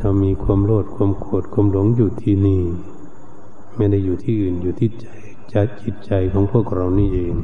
[0.00, 2.62] เรามีความโลดความโกรธความหลงอยู่ที่นี่
[3.76, 5.06] ไม่ได้อยู่ที่อื่นอยู่ที่ใจ
[5.50, 7.34] ใจจิตใจของพวกเรานี่เอง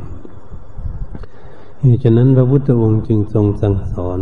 [1.81, 4.21] เหตุฉะนั้นพระพุทธองค์จึงทรงสั่งสอน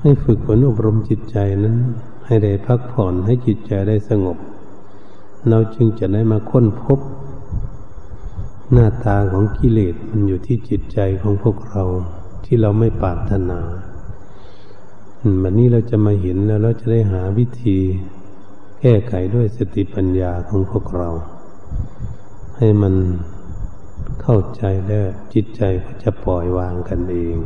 [0.00, 1.36] ให้ฝึกฝนอบรมจิตใจ
[1.66, 1.78] นั้น
[2.26, 4.38] ให้ได้พักผ่อนให้จิตใจได้สงบ
[5.48, 6.98] เราจึงจะได้มาค้นพบ
[8.72, 11.82] หน้าตาของกิเลสมันอยู่ที่จิตใจของพวกเรา
[12.44, 13.60] ที่เราไม่ปรารถนา
[15.40, 17.78] แบบนี้เราจะมาเห็นแล้วเราจะได้หาวิธี
[18.80, 21.08] แก้ไขด้วยสติปัญญาของพวกเรา
[22.56, 22.94] ให้มัน
[24.22, 27.36] เข้าใจแล้วจิตใจก็จะปล่อยวางกันเอง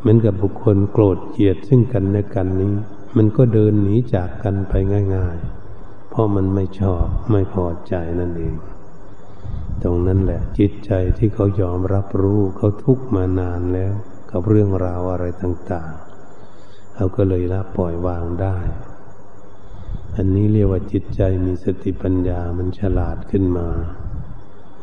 [0.00, 2.74] เหมือนกับบุคคลโกรธเกลียดซึ่งกันและกันนี้
[3.16, 4.72] มันก็เดินหนีจากกันไป
[5.16, 5.36] ง่าย
[5.72, 8.56] ๆ เพราะมันไม่ชอบไม่พอใจนั่นเอง
[9.82, 13.92] ตรงนั้นแหละจิตใจที่เขายอมรับรู้เขาทุกข์มานานแล้ว
[14.30, 18.56] กับเรื่องราวอะไรต่างๆเขาก็เลยละปล่อยวางได้
[20.16, 23.68] อันนี้เรียกว่าจิตใจมีสติปัญญามันฉลาดขึ้นมา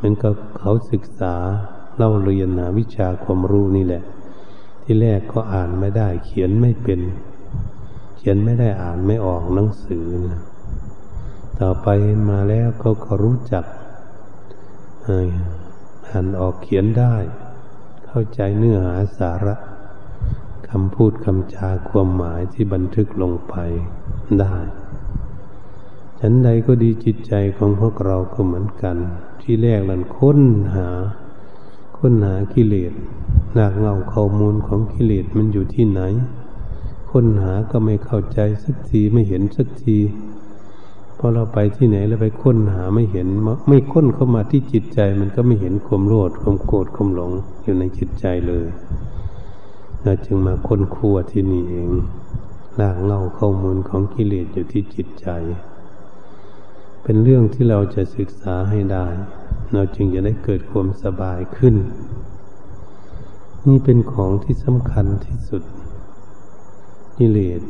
[0.01, 1.36] มันก็เขาศึกษา
[1.95, 4.03] เล่าเรียนนะวิชาความรู้นี่แหละ
[4.83, 6.99] ที่แรกก็อ่านไม่ได้เขียนไม่เป็น
[8.25, 10.39] ขียนไม่ได้อ่านไม่ออกหนังสือนะ
[11.59, 11.88] ต่อไป
[12.29, 13.65] มาแล้วเขาก็รู้จัก
[15.07, 17.15] อ่านออกเขียนได้
[18.05, 19.55] เข้าใจเนื้อหาสาระ
[20.69, 23.55] คำพูดคำจาความหมายที่บันทึกลงไป
[24.39, 24.55] ได้
[26.19, 28.97] ฉันใดก็ดีจิตใจของพวกเราก็เหมือนกัน
[29.41, 30.39] ที่แรกนั้นค้น
[30.75, 30.88] หา
[31.97, 32.93] ค้นหากิเลส
[33.53, 36.01] หนักเงาข้อมูลของกิเลสมันอยู่ที่ไหน
[37.13, 39.97] ค้นหาก็ไม่เข้าใจสักทีไม่เห็นสักที
[41.17, 43.28] พอเราไปที่ไหนแล้วไปค้นหาไม่เห็น
[43.67, 47.32] ไม่ค้นเข้ามาที่จิตใจ มันก็ไม่เห็นความโลภความโกรธความหลง
[47.63, 48.65] อยู่ในจิตใจเลย
[50.04, 51.89] เราจึงมาค้นคัวที่นี่เอง
[52.80, 55.28] ลากเงาข้อมูลของกิเลสอยู่ที่จิตใจ
[57.04, 59.08] เป็นเรื่องที่เราจะศึกษาให้ได้
[59.73, 61.76] เราจึงจะได้เกิดความสบายขึ้น
[63.67, 65.63] นี่เป็นของที่สำคัญที่สุด
[67.17, 67.62] กิเลส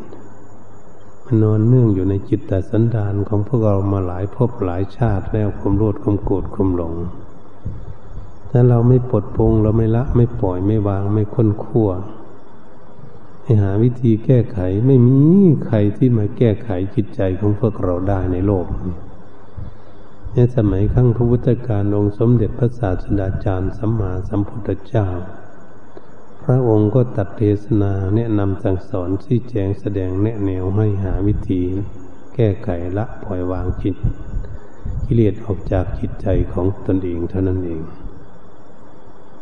[1.25, 6.93] มันนอนเนื่องอยู่ในจิตแต่สันดานของพวกเรามาหลายภพหลายชาติแล้วความโลดความโกรธความหลง
[8.51, 11.89] ถ้าเราไม่ปลดปรงเราไม่ละไม่ปล่อยไม่วางไม่ค้นคั่ว
[13.43, 15.19] ให้หาวิธีแก้ไขไม่มี
[15.65, 18.65] ใครที่มาแก้ไขจิตใจของพวกเราได้ในโลก
[20.33, 25.07] ในสมัยครั้งพระพุทธการองค์สมเด็จพระศาสดาจารย์สัมมาสัมพุทธเจ้า
[26.47, 31.61] พระองค์ก็ตัดเทศนาแนะนำสั่งสอนชี้แจงแสดงแนะแนวให้หาวิธี
[32.35, 33.95] แก้ไขละปล่อยวางจิต
[35.05, 37.81] กิเลสออกจากจิตใจของตนเองเท่านั้นเอง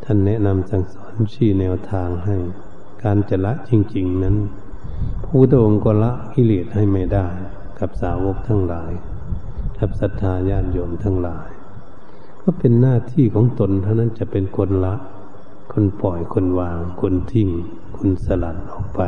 [0.04, 2.36] ท่านแนะนำสั่งสอนชี้แนวทางให้
[3.04, 4.36] การจะละจริง ๆ นั้น
[5.24, 7.28] พระพุทธองค์ก็ละกิเลสให้ไม่ได้
[7.80, 8.92] กับสาวกทั้งหลาย
[9.78, 11.50] กับศรัทธาญาณโยมทั้งหลาย
[12.42, 14.96] ก็เป็นหน้าที่ของตนเท่านั้นจะเป็นคนละ
[15.72, 17.50] คนปล่อยคนวางคนทิ้ง
[17.98, 19.02] คนสลัดออกไป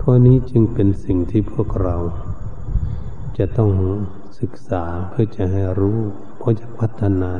[0.00, 1.96] ข้อนี้จึงเป็นสิ่งที่พวกเรา
[3.38, 3.70] จะต้อง
[4.40, 5.98] ศึกษาเพื่อจะให้รู้
[6.38, 7.30] เพราะจะพัฒนา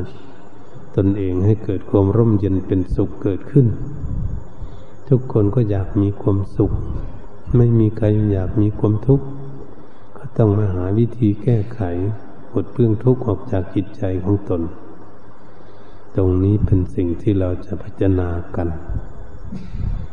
[0.96, 3.66] ตนเองให้เกิดความร่มเย็นเป็นสุขเกิดขึ้น
[5.08, 6.72] ทุกคนก็อยากมีความสุข
[7.56, 9.26] ไม่มีใครอยากมีความทุกข์
[10.18, 11.80] ก็ต้องมาหาวิธีแก้ไข
[12.50, 14.62] ปลดเปลื้องทุกข์ออกจากจิตใจของตน
[16.16, 18.68] ตรงนี้เป็นสิ่งที่เราจะพิจารณากัน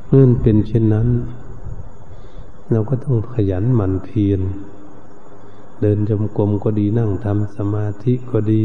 [0.07, 1.07] เมื่อเป็นเช่นนั้น
[2.71, 4.41] เราก็ต้องขยันหมั่นเพียร
[5.81, 8.63] เดินจมกรมก็ดีนั่งทำสมาธิก็ดี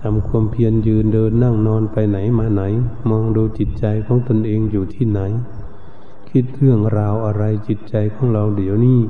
[0.00, 2.62] ทำความเพียรยืนเดินนั่งนอนไปไหนมาไหน
[3.10, 5.20] มองดูจิตใจของตนเองอยู่ที่ไหน
[6.30, 9.00] คิดเรื่องราวอะไรจิตใจของเราเดี๋ยวนี้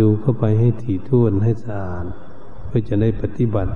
[0.00, 2.06] ดูเข้าไปให้ถี่ถ้วนให้สะอาด
[2.66, 3.72] เพื่อจะได้ปฏิบัติ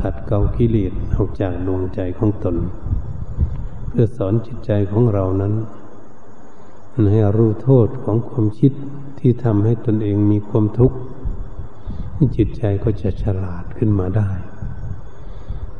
[0.00, 2.56] ขัดเกลากิเลสออกจากดวงใจของตน
[3.88, 5.54] เพื่อสอนจิตใจของเรานั้น
[7.12, 8.72] ให้รู้โทษของความคิด
[9.18, 10.98] ที่ทำให้ตนเองมีความทุกข์
[12.36, 14.30] จิตใจก็จะฉลาดขึ้นมาได้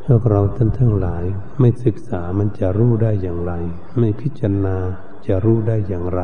[0.05, 1.25] พวกเราท่านทั้งหลาย
[1.61, 3.53] ไม่ศึกษามันจะรู้ได้อย่างไร
[3.99, 4.77] ไม่พิจารณา
[5.27, 6.23] จะรู้ได้อย่างไร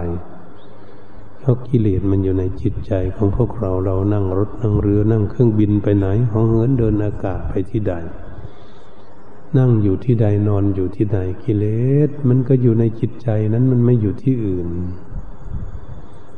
[1.41, 7.95] เพราะกิเลสมันอยู่ในจิตใจของพวกเราเรานั่งรถนั่งเรือนั่งเครื่องบินไปไหนห้องเหินเดินอากาศไปที่ใด
[9.59, 11.65] นั่งอยู่ที่ใดนอนอยู่ที่ใดกิเล
[12.09, 14.69] สมันก็อยู่ในจิตใจนั้นมันไม่อยู่ที่อื่น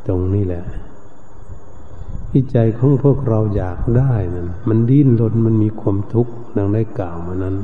[0.06, 0.64] ตรงนี้แหละ
[2.30, 7.56] ที่ใจของพวกเราอยากได้นั้นมันดิ้นรนมันมีความทุกข์ดังได้กล่าวมานั้น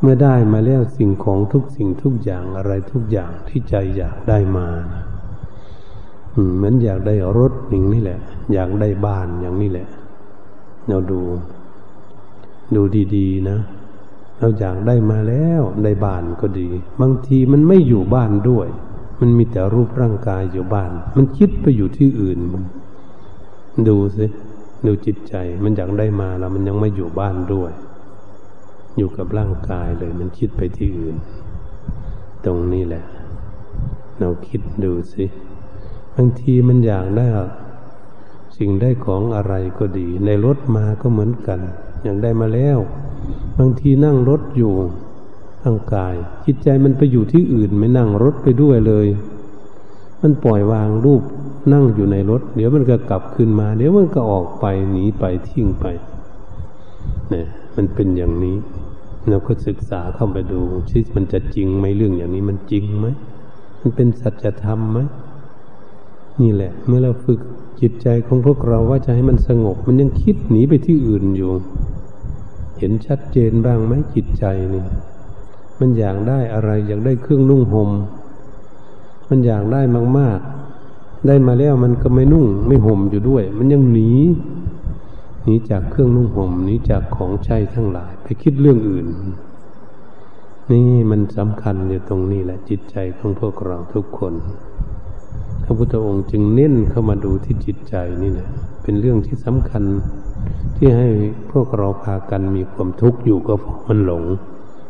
[0.00, 5.13] เมื่อได้มาแล้วสิ่งของทุกสิ่งทุกอย่างอะไรทุกอย่างที่ใจอยากได้มานะ
[6.56, 8.18] เหมือนอยากได้รถอย่างนี้แหละ
[8.52, 9.88] อยากได้บ้านอย่างนี้แหละ
[10.88, 11.20] เราดู
[12.74, 12.82] ดู
[13.16, 13.58] ดีๆนะ
[14.38, 16.68] เราอยากได้มาแล้วได้บ้านก็ดี
[17.00, 18.68] บางทีมันไม่อยู่บ้านด้วย
[19.20, 22.62] มันมีแต่รูปร่างกายอยู่บ้าน มันคิดไปอยู่ที่อื่นมัน
[23.88, 24.26] ดูสิ
[24.86, 27.72] ดูจิตใจ มันอยากได้มาแล้ว มันยังไม่อยู่บ้านด้วย
[28.96, 31.16] อยู่กับร่างกายเลย มันคิดไปที่อื่น
[32.44, 33.04] ตรงนี้แหละ
[34.20, 35.24] เราคิดดูสิ
[36.16, 37.26] บางทีมันอยากได้
[38.58, 41.60] สิ่งได้ของอะไรก็ดี ในรถมาก็เหมือนกัน
[42.02, 42.78] อย่ากได้มาแล้ว
[43.58, 44.74] บางทีนั่งรถอยู่
[45.64, 49.06] ร่างกาย จิตใจมันไปอยู่ที่อื่น ไม่นั่งรถไปด้วยเลย
[50.22, 51.22] มันปล่อยวางรูป
[51.72, 55.84] นั่งอยู่ในรถ เดี๋ยวมันก็กลับขึ้นมา เดี๋ยวมันก็ออกไปหนีไปทิ้งไป
[57.30, 57.46] เนี่ย
[57.76, 58.56] มันเป็นอย่างนี้
[59.28, 63.06] เราก็ศึกษาเข้าไปดูที่มันจะจริงไหมเรื่องอย่างนี้มันจริงไหม
[63.80, 64.98] มันเป็นสัจธรรมไหม
[66.40, 67.40] นี่แหละ เมื่อเราฝึก
[67.80, 71.52] จิตใจของพวกเราว่าจะให้มันสงบ มันยังคิดหนีไปที่อื่นอยู่
[72.78, 74.44] เห็นชัดเจนบ้างไหมจิตใจ
[74.74, 74.84] นี่
[75.80, 77.90] มันอยากได้อะไรอยากได้เครื่องนุ่งหม่ม
[79.28, 79.80] มันอยากได้
[80.18, 84.10] มากๆ ได้มาแล้วมันก็ไม่นุ่ง ไม่ห่มอยู่ด้วย มันยังหนี
[85.42, 89.06] หนีจากเครื่องนุ่งห่มหนีจากของใช้ทั้งหลาย ไปคิดเรื่องอื่น
[90.70, 94.34] นี่มันสำคัญอยู่ตรงนี้แหละจิตใจของพวกเราทุกคน
[95.64, 98.48] พระพุทธองค์จึงเน้นเข้ามาดูที่จิตใจนี่แหละ
[98.82, 99.84] เป็นเรื่องที่สำคัญ
[100.76, 101.08] ที่ให้
[101.50, 104.24] พวกเราพากันมีความทุกข์อยู่ก็เพราะมันหลง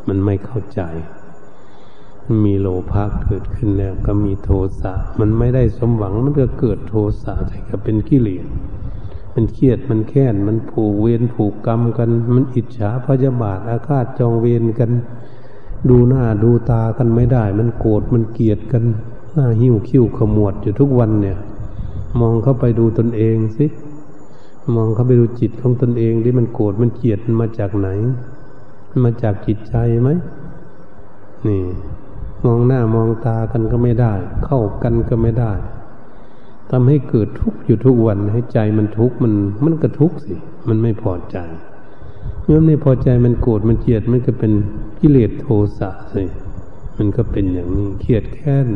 [0.08, 0.80] มันไม่เข้าใจ
[2.44, 8.46] มีโลภะเกิดขึ้นแล้ว ก็มีโทสะมันไม่ได้สมหวังมันก็เกิดโทสะแต่ก็เป็นกิเลส
[9.34, 14.90] มันเครียดมันแค้นมันผูกเวรผูกกรรมกัน มันอิจฉาพยาบาทอาฆาตจองเวรกัน
[15.88, 18.84] ดูหน้าดูตากันไม่ได้ มันโกรธมันเกลียดกัน
[19.36, 21.38] น้าหิ้วคิ้วขมวดอยู่ทุกวันเนี่ย
[22.20, 23.66] มองเข้าไปดูตนเองสิ
[24.74, 27.88] มองเข้าไปดูจิตของตนเองที่มันโกรธมันเกลียดมันมาจากไหน
[28.88, 30.10] มันมาจากจิตใจไหม
[31.46, 31.62] นี่
[32.46, 34.12] มองหน้ามองตากันก็ไม่ได้
[34.44, 35.52] เข้ากันก็ไม่ได้
[36.70, 39.32] ทำให้เกิดทุกข์อยู่ทุกวันให้ใจมันทุกข์มัน
[39.64, 40.34] มันก็ทุกข์สิ
[40.68, 41.36] มันไม่พอใจ
[42.44, 44.52] เมื่อไม่พอใจมันโกรธมันเกลียดมันก็เป็น
[45.00, 45.46] กิเลสโท
[45.78, 46.24] สะสิ
[46.98, 48.66] มันก็เป็นอย่างนี้เครียดแค้น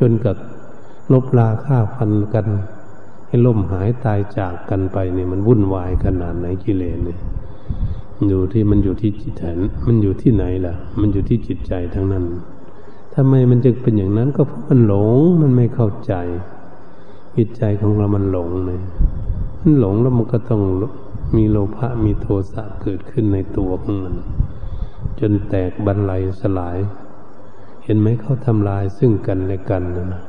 [0.00, 0.36] จนกับ
[1.12, 2.46] ลบลาฆ่าฟันกัน
[3.26, 7.18] ให้ล่มหายตายจากกันไปเนี่ยมันวุ่นวายขนาดไหนกิเลสเนี่ย
[8.28, 9.42] อยู่ที่มันอยู่ที่จิตใจ
[9.86, 12.24] มันอยู่ที่ไหนล่ะ มันอยู่ที่จิตใจทั้งนั้น
[13.14, 16.14] ทำไมมันจึงเป็นอย่างนั้นก็เพราะมันหลงมันไม่เข้าใจ
[17.36, 18.80] จิตใจของเรามันหลงเลย
[19.60, 20.62] มันหลงแล้วมันก็ต้อง
[21.36, 24.14] มีโลภะมีโทสะเกิดขึ้นในตัวของมัน
[25.20, 26.78] จนแตกบรรลัยสลาย
[27.88, 30.22] เห็นไหมเขาทำลายซึ่งกันและกันนะ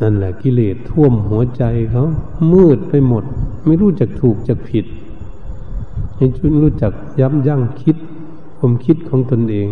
[0.00, 2.04] นั่นแหละกิเลสท่วมหัวใจเขา
[2.52, 3.24] มืดไปหมด
[3.64, 4.86] ไม่รู้จักถูกจักผิด
[6.16, 7.96] ให้ชุนรู้จักยับยั้งคิด
[8.58, 9.68] ความคิดของตนเอง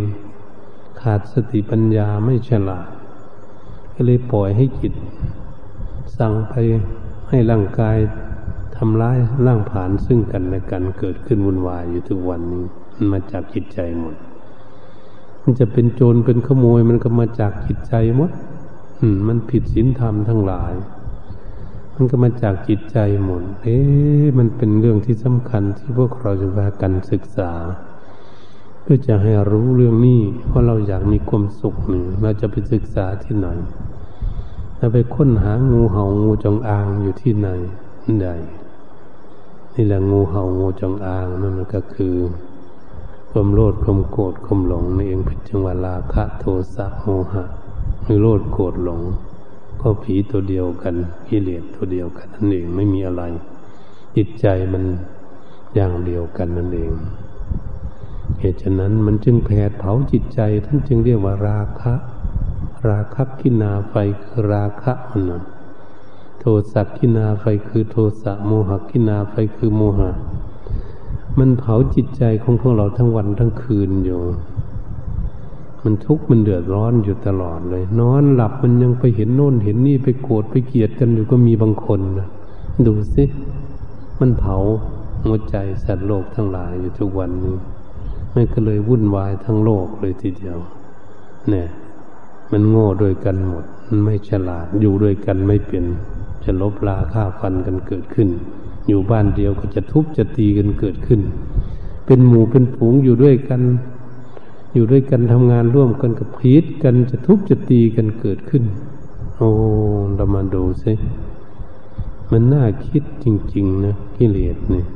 [1.01, 2.89] ขาดสติปัญญาไม่ฉลาด
[3.95, 4.93] ก็เลยปล่อยให้จิต
[6.17, 6.55] สั่งไป
[7.29, 7.97] ให้ร่างกาย
[8.77, 14.17] ทำร้ายร่างผานซึ่งกันและกันเกิดขึ้นวุ่นวายอยู่ทุกวันนี้มันมาจากจิตใจหมด
[15.43, 18.31] มันจะเป็นโจรเป็นขโมยมันก็มาจากจิตใจหมด
[19.01, 20.73] อืมมันผิดศีลธรรมทั้งหลาย
[21.95, 27.53] มันก็มาจากจิตใจหมด เอ๊ะมันเป็นเรื่องที่สำคัญที่พวกเราจะพากันศึกษา
[28.83, 33.49] เพื่อจะให้รู้เรื่องนี้เพราะเราอยากมีความสุขหนึ่งเราจะไปศึกษาที่ไหน
[34.77, 37.49] เราไปค้นหางูเห่างูจงอางอยู่ที่ไหน
[38.23, 38.29] ใด
[39.75, 42.15] นี่แหละงูเห่างูจงอางนั่นก็คือ
[43.35, 47.45] ความโลดความโกรธความหลงนี่เองเป็นจังหวะราคะโทสะโมหะ
[48.05, 49.01] คือโลดโกรธหลง
[49.81, 50.95] ก็ผีตัวเดียวกัน
[51.29, 53.23] กิเลสตัวเดียวกันนั่นเองไม่มีอะไร
[54.17, 54.85] จิตใจมัน
[55.75, 56.93] อย่างเดียวกันนั่นเอง
[58.39, 61.95] เหตุฉะนั้นมันจึงแผดเผาจิตใจท่านจึงเรียกว่าราคะ
[62.89, 65.43] ราคะกินาไฟคือราคะมันนะ
[66.41, 70.11] โทสะกินาไฟคือโทสะโมหะกินาไฟคือโมหะ
[71.39, 74.21] มันเผาจิตใจของพวกเราทั้งวันทั้งคืนอยู่
[75.85, 82.29] มันทุกข์มันเดือดร้อนอยู่ตลอดเลย นอนหลับมันยังไปเห็นโน่นเห็นนี่ไปโกรธไปเกลียดกันอยู่ก็มีบางคนนะ
[82.87, 83.25] ดูสิ
[84.21, 84.57] มันเผา
[85.25, 87.57] หัวใจสัตว์โลกทั้งหลายอยู่ทุกวันนี้
[88.35, 90.59] มันก็เลยวุ่นวายทั้งโลกเลยทีเดียว
[91.51, 91.69] เนี่ย
[92.53, 95.85] มันโง่ด้วยกันหมด มันไม่ฉลาดอยู่ด้วยกันไม่เป็น
[96.45, 98.29] จะลบลาฆ่าฟันกันเกิดขึ้น
[98.89, 101.21] อยู่บ้านเดียวก็จะทุบจะตีกันเกิดขึ้น
[102.07, 103.63] เป็นหมู่เป็นฝูงอยู่ด้วยกัน
[104.75, 108.65] อยู่ด้วยกันทำงานร่วมกันกับพีดกันจะทุบจะตีกันเกิดขึ้น
[109.37, 109.49] โอ้
[110.17, 110.93] เรามาดูสิ
[112.33, 114.87] มันน่าคิดจริง ๆ นะกิเลสเนี่ย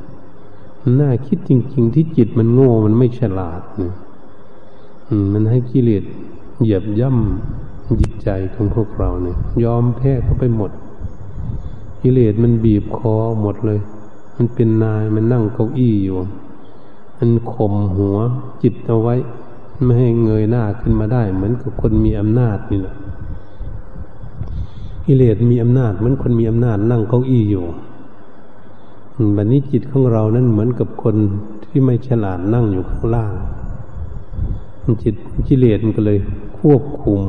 [0.81, 3.93] มันน่าคิดจริง ๆ ที่จิตมันโง่มันไม่ฉลาดเนี่ย
[5.33, 6.03] มันให้กิเลส
[6.61, 10.71] เหยียบย่ำจิตใจของพวกเราเนี่ยยอมแพ้เข้าไปหมด
[12.01, 13.79] กิเลสมันบีบคอหมดเลย
[14.37, 16.17] มันเป็นนายมันนั่งเก้าอี้อยู่
[17.17, 18.17] มันข่มหัว
[18.61, 19.15] จิตเอาไว้
[19.83, 22.95] ไม่ให้เงยหน้าขึ้นมาได้ เหมือนกับคนมีอำนาจนี่แหละ
[25.05, 27.65] กิเลสมีอำนาจเหมือนคนมีอำนาจนั่งเก้าอี้อยู่
[29.33, 31.15] แบบนี้จิตของเรานั้นเหมือนกับคน
[31.65, 33.33] ที่ไม่ฉลาดนั่งอยู่ข้างล่าง
[35.03, 35.15] จิต
[35.47, 36.19] กิเลสมันก็เลย
[36.59, 37.19] ควบคุม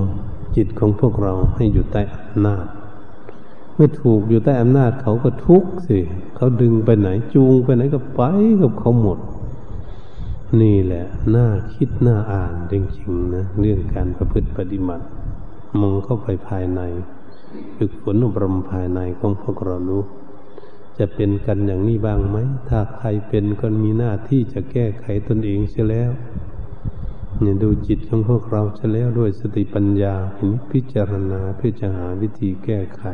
[0.57, 2.64] จิตของพวกเราให้อยู่ใต้อำนาจ
[3.79, 5.99] เมื่อถูกอยู่ใต้อำนาจเขาก็ทุกข์สิ
[6.37, 8.20] เขาดึงไปไหนจูงไปไหนก็ไป
[8.62, 9.18] กับเขาหมด
[10.61, 11.05] นี่แหละ
[11.35, 15.05] น่าคิดน่าอ่านจริงๆนะเรื่องการประพฤติปฏิบัติ
[15.81, 16.81] มองเข้าไปภายใน
[17.76, 20.03] ฝึกฝนอบรมภายในของพวกเรารู้
[20.99, 22.37] จะเป็นกันอย่างนี้บ้างไหม
[22.68, 26.11] ถ้าใครเป็นก็มีหน้าที่จะแก้ไขตนเองเสียแล้ว
[27.41, 30.14] เนี่ยดูจิตของพวกเราจะแล้วด้วยสติปัญญา
[30.70, 33.05] พิจารณาเพื่อจะหาวิธีแก้ไข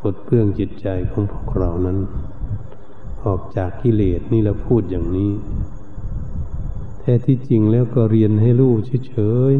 [0.00, 1.98] ปลดเปลื้องจิตใจของพวกเรานั้น
[3.24, 5.32] ออกจากกิเลสนี่เราพูดอย่างนี้
[6.98, 8.72] แท้ที่จริงแล้วก็เรียนให้รู้
[9.08, 9.14] เฉ
[9.52, 9.54] ย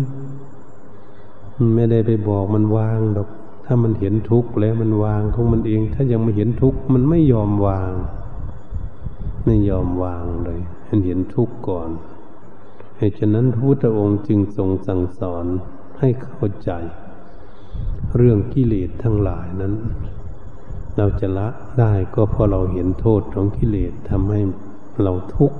[0.78, 3.28] ๆไม่ได้ไปบอกมันวางดอก
[3.64, 7.92] ถ้ามันเห็นทุกข์แล้วมันวางของมันเอง ถ้ายังไม่เห็นทุกข์มันไม่ยอมวาง
[9.44, 11.90] ไม่ยอมวางเลยมันเห็นทุกข์ก่อน
[12.98, 15.44] เหตุฉะนั้นพระพุทธองค์จึงทรงสั่งสอน
[15.98, 16.70] ให้เข้าใจ
[18.16, 19.74] เรื่องกิเลสทั้งหลายนั้น
[21.00, 21.48] เราจะละ
[21.80, 24.40] ได้ก็เพราะเราเห็นโทษของกิเลสทำให้
[25.02, 25.58] เราทุกข์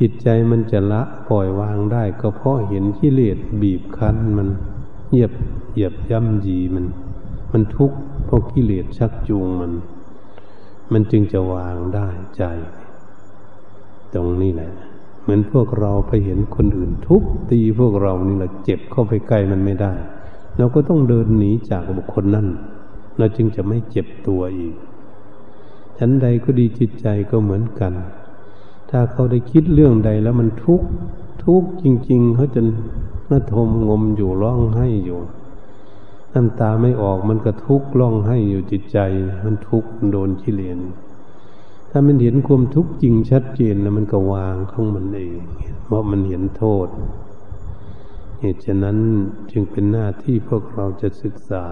[0.00, 4.48] จิตใจมันจะละปล่อยวางได้ ก็เพราะเห็นกิเลสบีบคั้นมัน
[5.10, 5.32] เหยียบ
[5.72, 6.84] เหยียบย่ำยีมัน
[7.52, 9.72] มันทุกข์เพราะกิเลสชักจูงมัน
[10.92, 12.42] มันจึงจะวางได้ใจ
[14.14, 14.72] ตรงนี้แหละ
[15.22, 19.92] เหมือนพวกเราไปเห็นคนอื่นทุบตีพวกเรานี่แหละเจ็บเข้าไปใกล้มันไม่ได้
[20.58, 22.48] เราก็ต้องเดินหนีจากบุคคลนั้น
[23.18, 24.76] เราจึงจะไม่เจ็บตัวอีก
[25.98, 27.92] ชั้นใดก็ดีจิตใจก็เหมือนกัน
[28.90, 30.88] ถ้าเขาได้คิดเรื่องใดแล้วมันทุกข์
[31.44, 32.60] ทุกข์จริง ๆ เขาจะ
[33.30, 35.20] น่าทมงมอยู่ร้องไห้อยู่
[36.34, 38.98] น้ำตาไม่ออกมันก็ทุกข์ร้องไห้อยู่จิตใจ
[39.44, 40.78] มันทุกข์โดนกิเลส
[41.90, 45.38] ถ้ามันเห็นความทุกข์จริงชัดเจนแล้วมันก็วางของมันเอง
[45.84, 46.88] เพราะมันเห็นโทษ
[48.40, 48.98] เหตุฉะนั้น
[49.50, 51.64] จึงเป็นหน้าที่พวกเราจะศึกษา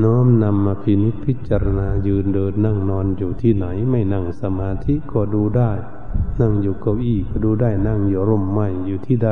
[0.00, 5.70] น้อมนำมาพินิจพิจารณายืนเดินนั่งนอนอยู่ที่ไหน ไม่นั่งสมาธิก็ดูได้
[6.40, 9.30] นั่งอยู่เก้าอี้ก็ดูได้นั่งอยู่ร่มไม้อยู่ที่ใด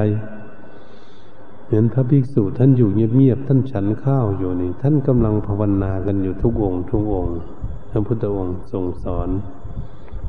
[1.65, 7.37] เหมือนพระภิกษุท่านอยู่เงียบๆท่านฉันข้าวอยู่นี่ ท่านกำลังภาวนากันอยู่ทุกองค์ทุกองค์
[7.91, 9.29] พระพุทธองค์ทรงสอน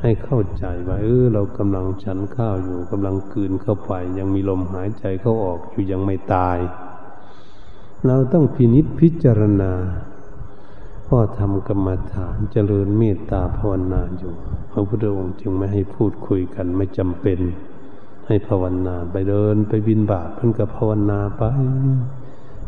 [0.01, 6.57] ให้เข้าใจว่าเออเรากำลังฉันข้าวอยู่กำลังกืนเข้าไปยังมีลมหายใจเข้าออกอยู่ยังไม่ตาย
[8.07, 9.73] เราต้องพินิษพิจารณา
[11.13, 14.33] พ่อทำกรรมฐานเจริญเมตตาภาวนาอยู่
[14.71, 17.39] พระพุทธองค์จึงไม่ให้พูดคุยกันไม่จำเป็น
[18.27, 21.43] ให้ภาวนาไปเดินไปบินบาตเพิ่นก็ภาวนาไป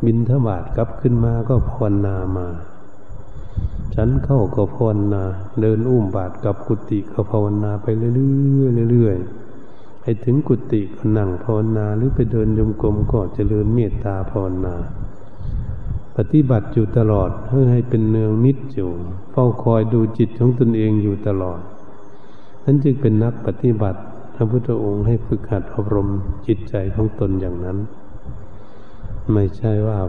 [0.06, 2.48] บินทบาทกลับขึ้นมาก็ภาวนามา
[3.96, 5.24] ฉันเข้าก็ภาวนา
[5.62, 8.10] เดินอุ้มบาทกับกุฏิก็ภาวนาไปเรื่
[8.86, 14.76] อยๆเรื่อยๆไปถึงกุฏิก็นั่งภาวนาหรือไปเดินยมกลมก็เจริญเมตตาภาวนา
[16.18, 18.92] ปฏิบัติอยู่ตลอดเพื่อให้เป็นเนืองนิดอยู่
[19.32, 21.60] เฝ้าคอยดูจิตของตนเองอยู่ตลอด
[22.64, 24.00] นั้นจึงเป็นนักปฏิบัติ
[24.36, 26.10] พระพุทธองค์ให้ฝึกหัดอบรม
[26.48, 27.78] จิตใจของตนอย่างนั้น
[29.34, 30.00] ไม่ใช่ว่า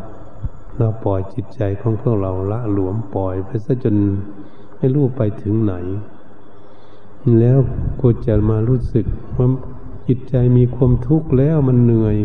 [0.79, 3.97] เราปล่อยจิตใจของพวกเราละหลวมปล่อยไปซะจน
[4.77, 5.75] ไม่รู้ไปถึงไหน
[7.41, 7.59] แล้ว
[8.01, 9.49] กูจะมารู้สึกว่า
[10.07, 12.17] จิตใจมีความทุกข์แล้วมันเหนื่อย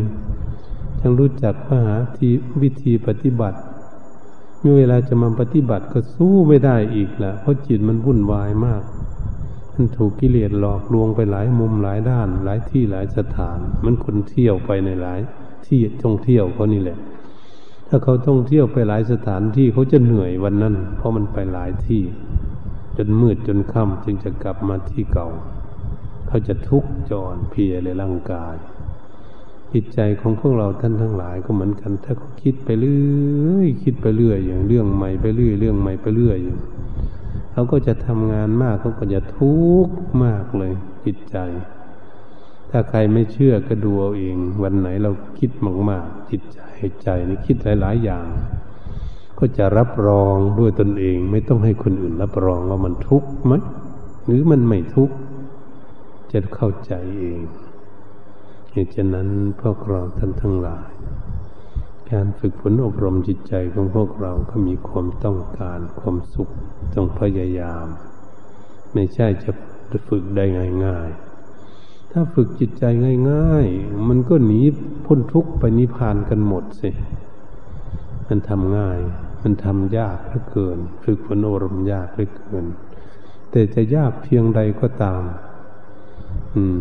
[1.01, 2.31] ยังรู้จักว่าหาที่
[2.61, 3.59] วิธีปฏิบัติ
[4.61, 8.83] เมื่อเวลาจะมาปฏิบัติก็สู้ไม่ได้อีกละเพราะจิตมันวุ่นวายมาก
[9.73, 15.19] มันถูกกิเลสหลอกลวงไปหลายมุมหลายด้าน หลายที่หลายสถาน มันคนเที่ยวไปในหลาย
[15.67, 16.97] ที่ท่องเที่ยวเขานี่แหละ
[17.87, 22.03] ถ้าเขาท่องเที่ยวไปหลายสถานที่เขาจะเหนื่อยวันนั้น เพราะมันไปหลายที่
[22.97, 25.27] จนมืดจนค่ำจึงจะกลับมาที่เก่า
[26.27, 28.55] เขาจะทุกข์จรเพียเลยร่างกาย
[29.73, 36.59] จิตใจของพวกเราท่านทั้งหลายก็เหมือนกัน ถ้าเขาคิดไปเรื่อยคิดไปเรื่อยอย่างเรื่องใหม่ไปเรื่อยเรื่องใหม่ไปเรื่อยอย่าง
[37.53, 39.55] เขาก็จะทำงานมากเขาก็จะทุ
[39.85, 40.73] กข์มากเลย
[41.05, 41.37] จิตใจ
[42.69, 45.51] ถ้าใครไม่เชื่อก็ดูเอาเอง วันไหนเราคิด
[45.89, 46.59] มากๆจิตใจ
[47.03, 48.25] ใจนี่คิดหลาย ๆ อย่าง
[49.39, 53.53] ก็จะรับรองด้วยตนเอง ไม่ต้องให้คนอื่นรับรองว่ามันทุกข์ไหม
[54.25, 55.15] หรือมันไม่ทุกข์
[56.31, 57.41] จะเข้าใจเอง
[58.71, 59.29] เหตุฉะนั้น
[59.61, 60.89] พวกเราท่านทั้งหลาย
[62.11, 66.49] การฝึกฝนอบรมจิตใจของพวกเราก็มีความต้องการความสุข
[66.93, 67.85] ต้องพยายาม
[68.93, 69.51] ไม่ใช่จะ
[70.07, 70.45] ฝึกได้
[70.85, 71.09] ง่าย
[71.59, 72.83] ๆ ถ้าฝึกจิตใจ
[73.31, 74.61] ง่าย ๆ มันก็หนี
[75.05, 76.89] พ้นทุกข์ไปนิพพานกันหมดสิ
[78.27, 78.99] มันทำง่าย
[79.43, 82.65] มันทำยากเหลือเกิน ฝึกฝนอารมยากเหลือเกิน
[83.51, 85.21] แต่จะยากเพียงใดก็ตาม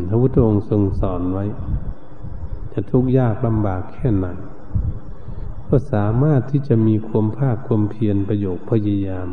[0.08, 1.44] พระพุทธองค์ทรงสอนไว้
[2.72, 4.26] จะทุกข์ยากลำบากแค่ไหน
[5.68, 9.28] ก็สามารถที่จะมีความภาคความเพียรประโยคพยายาม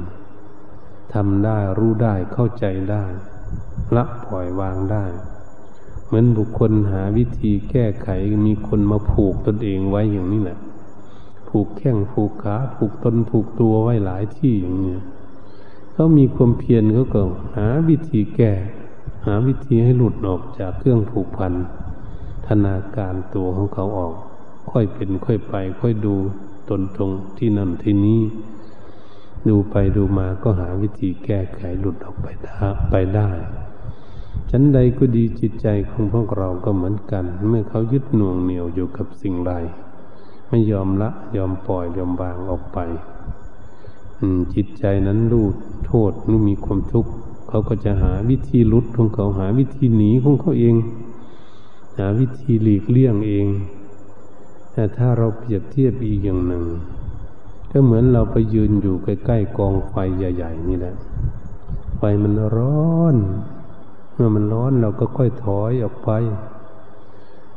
[1.13, 3.05] ทำได้รู้ได้เข้าใจได้
[3.95, 5.05] ละปล่อยวางได้
[6.05, 8.09] เหมือนบุคคลหาวิธีแก้ไข
[8.45, 10.59] มีคนมาผูกตนเองไว้อย่างนี้แหละ
[11.49, 15.01] ผูกแข้งผูกขาผูกตนผูกตัวไว้หลายที่อย่างเนี้ย
[15.93, 17.21] เขามีความเพียรเขาก็
[17.55, 18.53] หาวิธีแก้
[19.25, 21.53] หาวิธีให้หลุดออกจากเครื่องผูกพัน
[22.47, 24.15] ธนาการตัวของเขาออก
[24.71, 26.15] ค่อยเป็นค่อยไป ค่อยดู
[26.69, 28.21] ตนตรงที่นั่นที่นี้
[29.49, 32.57] ดูไปดูมาก็หาวิธีแก้ไขหลุดออกไปได้
[32.91, 33.29] ไปได้
[34.51, 39.53] ชั้นใดก็ดีจิตใจของพวกเราก็เหมือนกัน เมื่อเขายึดหน่วงเหนี่ยวอยู่กับสิ่งใด
[40.49, 42.77] ไม่ยอมละยอมปล่อยยอมวางออกไป
[44.55, 45.45] จิตใจนั้นรู้
[45.85, 47.11] โทษรู้มีความทุกข์
[47.55, 50.75] เขาก็จะหาวิธีลุดของเขาหาวิธีหนีของเขาเอง
[51.97, 53.47] หาวิธีหลีกเลี่ยงเอง
[54.73, 56.63] แต่ถ้าเราเปรียบเทียบอีกอย่างหนึ่ง
[57.71, 60.95] ก็เหมือนเราไปยืนอยู่ใกล้ๆกองไฟใหญ่ ๆ นี่แหละ
[61.97, 63.15] ไฟมันร้อน
[64.13, 66.09] เมื่อมันร้อนเราก็ค่อยถอยออกไป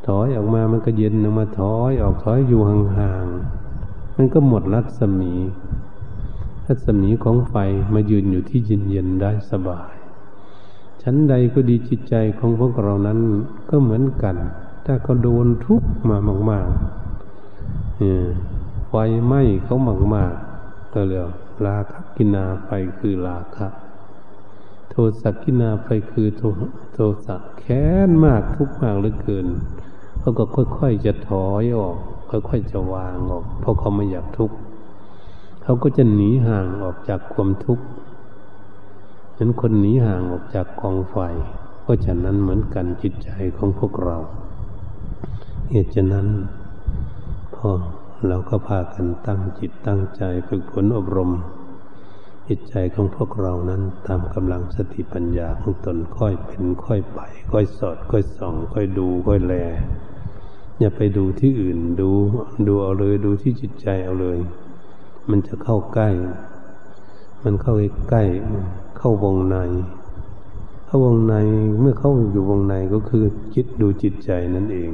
[0.06, 5.32] ถอยออกมามันก็เย็นออกมาถอยออกถอยอยู่ห่างๆมันก็หมดรัศมี
[6.68, 7.54] รัศมีของไฟ
[7.94, 9.92] มายืนอยู่ที่เย็นๆได้สบาย
[11.02, 13.18] ชั้นใดก็ดีจิตใจของพวกเรานั้น
[13.70, 14.36] ก็เหมือนกัน
[14.86, 16.18] ถ้าเขาโดนทุกข์มา
[16.50, 18.94] มากๆไฟ
[19.26, 19.76] ไหม้เขา
[20.14, 21.30] มากๆก็เรียก
[21.66, 23.68] ราคะกินาไฟคือราคะ
[24.90, 26.42] โทสะกินาไฟคือโท
[26.94, 29.46] โทสะแค้นมากทุกข์มากเหลือเกิน
[30.20, 30.44] เขาก็
[30.78, 31.96] ค่อยๆจะถอยออก
[32.30, 34.56] ค่อยๆจะวางออก เพราะเขาไม่อยากทุกข์
[35.70, 37.84] เขาก็จะหนีห่างออกจากความทุกข์
[39.32, 41.16] เหมือนคนหนีห่างออกจากกองไฟ
[41.84, 44.16] ก็ฉะนั้นเหมือนกันจิตใจของพวกเรา
[45.70, 46.26] เหตุฉะนั้น
[47.54, 47.68] พอ
[48.28, 51.30] เราก็พากันตั้งจิตตั้งใจฝึกฝนอบรม
[52.48, 57.20] จิตใจของพวกเรานั้นตามกำลังสติปัญญาของตนค่อยเป็นค่อยไป
[57.52, 59.54] ค่อยสอด ค่อยส่อง ค่อยดู ค่อยแล
[60.78, 62.10] อย่าไปดูที่อื่นดู
[62.66, 64.40] ดูเอาเลยดูที่จิตใจเอาเลย
[65.30, 66.10] มันจะเข้าใกล้
[67.44, 67.74] มันเข้า
[68.08, 68.24] ใกล้
[68.98, 69.56] เข้าวงใน
[70.86, 71.34] เข้าวงใน
[71.80, 73.24] เมื่อเข้าอยู่วงในก็คือ
[73.54, 74.90] คิดดูจิตใจนั่นเอง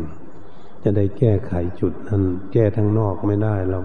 [0.82, 2.22] จะได้แก้ไขจุดนั้น
[2.52, 3.80] แก้ทางนอกไม่ได้เรา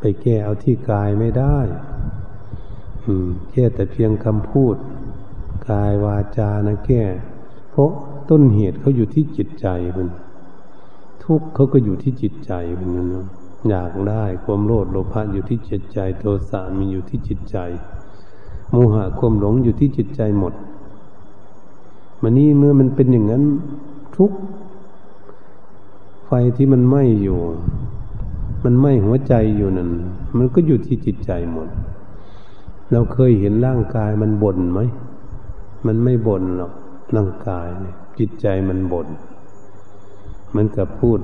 [0.00, 1.58] ไปแก้เอาที่กายไม่ได้
[3.04, 4.76] อืมแค่แต่เพียงคำพูด
[5.68, 7.04] กายวาจานะแก้
[7.70, 7.90] เพราะ
[8.30, 9.66] ต้นเหตุเขาอยู่ที่จิตใจ
[9.96, 10.08] มัน
[11.24, 13.26] ทุกข์เขาก็อยู่ที่จิตใจมันนะ
[13.68, 17.56] อยากได้ความโลภโลภะอยู่ที่จิตใจ โทสะมีอยู่ที่จิตใจ
[18.70, 20.54] โมหะความหลงอยู่ที่จิตใจหมด
[22.22, 23.44] มันนี่เมื่อมันเป็นอย่างนั้น
[24.16, 24.30] ทุก
[26.26, 27.38] ไฟที่มันไหม้อยู่
[28.64, 29.90] มันไหม้หัวใจอยู่นั่น
[30.36, 31.68] มันก็อยู่ที่จิตใจหมด
[32.92, 34.80] เราเคยเห็นร่างกายมันบ่นไหม
[35.86, 36.72] มันไม่บ่นหรอก
[37.16, 37.66] ร่างกาย
[38.18, 39.06] จิตใจมันบ่น
[40.56, 41.18] มันกับพูด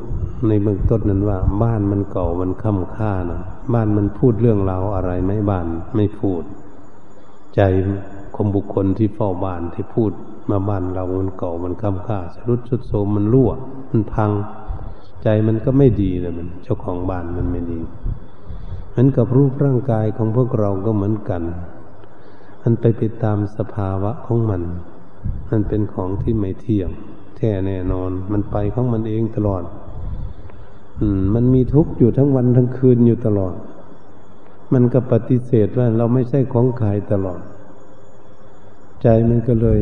[0.48, 3.40] ในเบื้องต้นนั้นว่า บ้านมันเก่ามันค่ำค่านะ
[3.74, 5.66] บ้านมันพูดเรื่องราวอะไรไหมบ้าน
[5.96, 6.42] ไม่พูด
[7.54, 7.60] ใจ
[8.36, 10.12] คมบุคคลที่เฝ้าบ้านที่พูด
[10.50, 13.50] มาบ้านเรามันเก่ามันค่ำค่าสรุดสุดโทมมันรั่ว
[13.90, 14.32] มันพัง
[15.22, 17.80] ใจมันก็ไม่ดีเลยมันเจ้าของบ้านมันไม่ดี
[18.90, 21.42] เหมือนกับรูปร่างกายของพวกเราก็เหมือนกัน
[22.62, 24.62] มันไปไปตามสภาวะของมัน
[25.50, 26.90] มันเป็นของที่ไม่เที่ยง
[27.44, 29.62] ท้แน่นอน มันไปของมันเองตลอด
[31.00, 33.54] อืม มันมีทุกข์อยู่ทั้งวันทั้งคืนอยู่ตลอด
[34.72, 37.40] มันก็ปฏิเสธว่าเราไม่ใช่ของขายตลอด
[39.02, 39.80] ใจมันก็เลย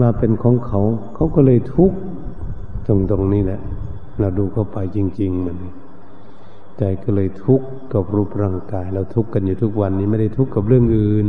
[0.00, 0.80] มาเป็นของเขา
[1.14, 1.98] เขาก็เลยทุกข์
[2.86, 3.60] ตรงตรงนี้แหละ
[4.20, 5.56] เราดูเข้าไปจริง ๆ มัน
[6.78, 11.26] ใจก็เลยทุกข์กับรูปร่างกาย เราทุกข์กันอยู่ทุกวันนี้ไม่ได้ทุกข์กับเรื่องอื่น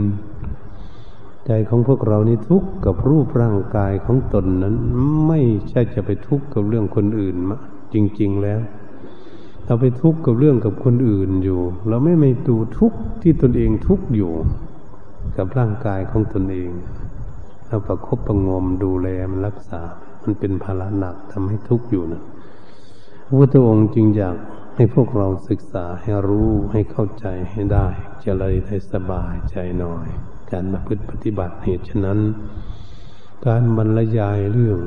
[1.47, 4.75] ใจของพวกเรานี่ทุกข์กับรูปร่างกายของตนนั้น
[5.27, 5.39] ไม่
[5.69, 7.57] ใช่จะไปทุกข์กับเรื่องคนอื่นมา
[7.93, 8.59] จริง ๆ แล้ว
[9.65, 14.31] เราไปทุกข์กับเรื่องกับคนอื่นอยู่ เราไม่ไม่ดูทุกข์ที่ตนเองทุกข์อยู่
[15.37, 16.71] กับร่างกายของตนเอง
[17.67, 19.81] เราประคบประงมดูแลมันรักษา
[20.23, 22.21] มันเป็นภาระหนักทำให้ทุกข์อยู่นะ
[23.25, 24.37] พระพุทธองค์จึงอยาก
[24.75, 27.87] ให้พวกเราศึกษาให้รู้ให้เข้าใจให้ได้
[28.23, 30.07] จะเลยได้สบายใจหน่อย
[30.51, 32.19] การมาพฤติปฏิบัติเหตุฉะนั้น
[33.47, 34.79] การบรรยายเรื่อง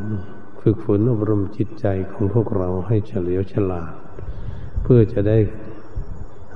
[0.61, 3.93] ฝึกฝนอบรมจิตใจของพวกเราให้เฉลียวฉลาด
[4.83, 5.39] เพื่อจะได้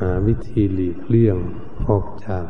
[0.01, 1.37] หาวิธีหลีกเลี่ยง
[1.89, 2.45] ออกจาก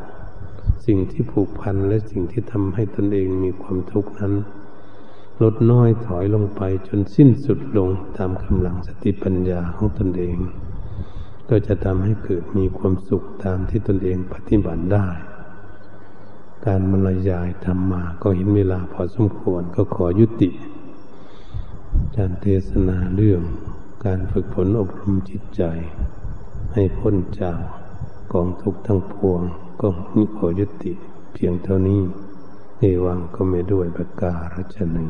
[0.86, 4.34] สิ่งที่ผูกพันและสิ่งที่ทำให้ตนเองมีความทุกข์นั้น
[5.42, 10.36] ลดน้อยถอยลงไปจนสิ้นสุดลงตามกำลังสติปัญญาของตนเอง
[11.48, 15.06] ก็จะทำให้เกิดมีความสุขตามที่ตนเองปฏิบัติได้
[16.66, 20.50] การบรรยายธรรมมาก็เห็นเวลาพอสมควรก็ขอยุติ
[22.16, 23.42] การเทศนาเรื่อง
[24.04, 25.62] การฝึกฝนอบรมจิตใจ
[26.74, 27.58] ให้พ้นจาก
[28.32, 29.40] กองทุกข์ทั้งปวง
[29.80, 29.88] ก็
[30.36, 30.92] ขอยุติ
[31.32, 32.00] เพียงเท่านี้
[32.78, 35.08] เอวังก็ไม่ด้วยประการฉหนึ่ง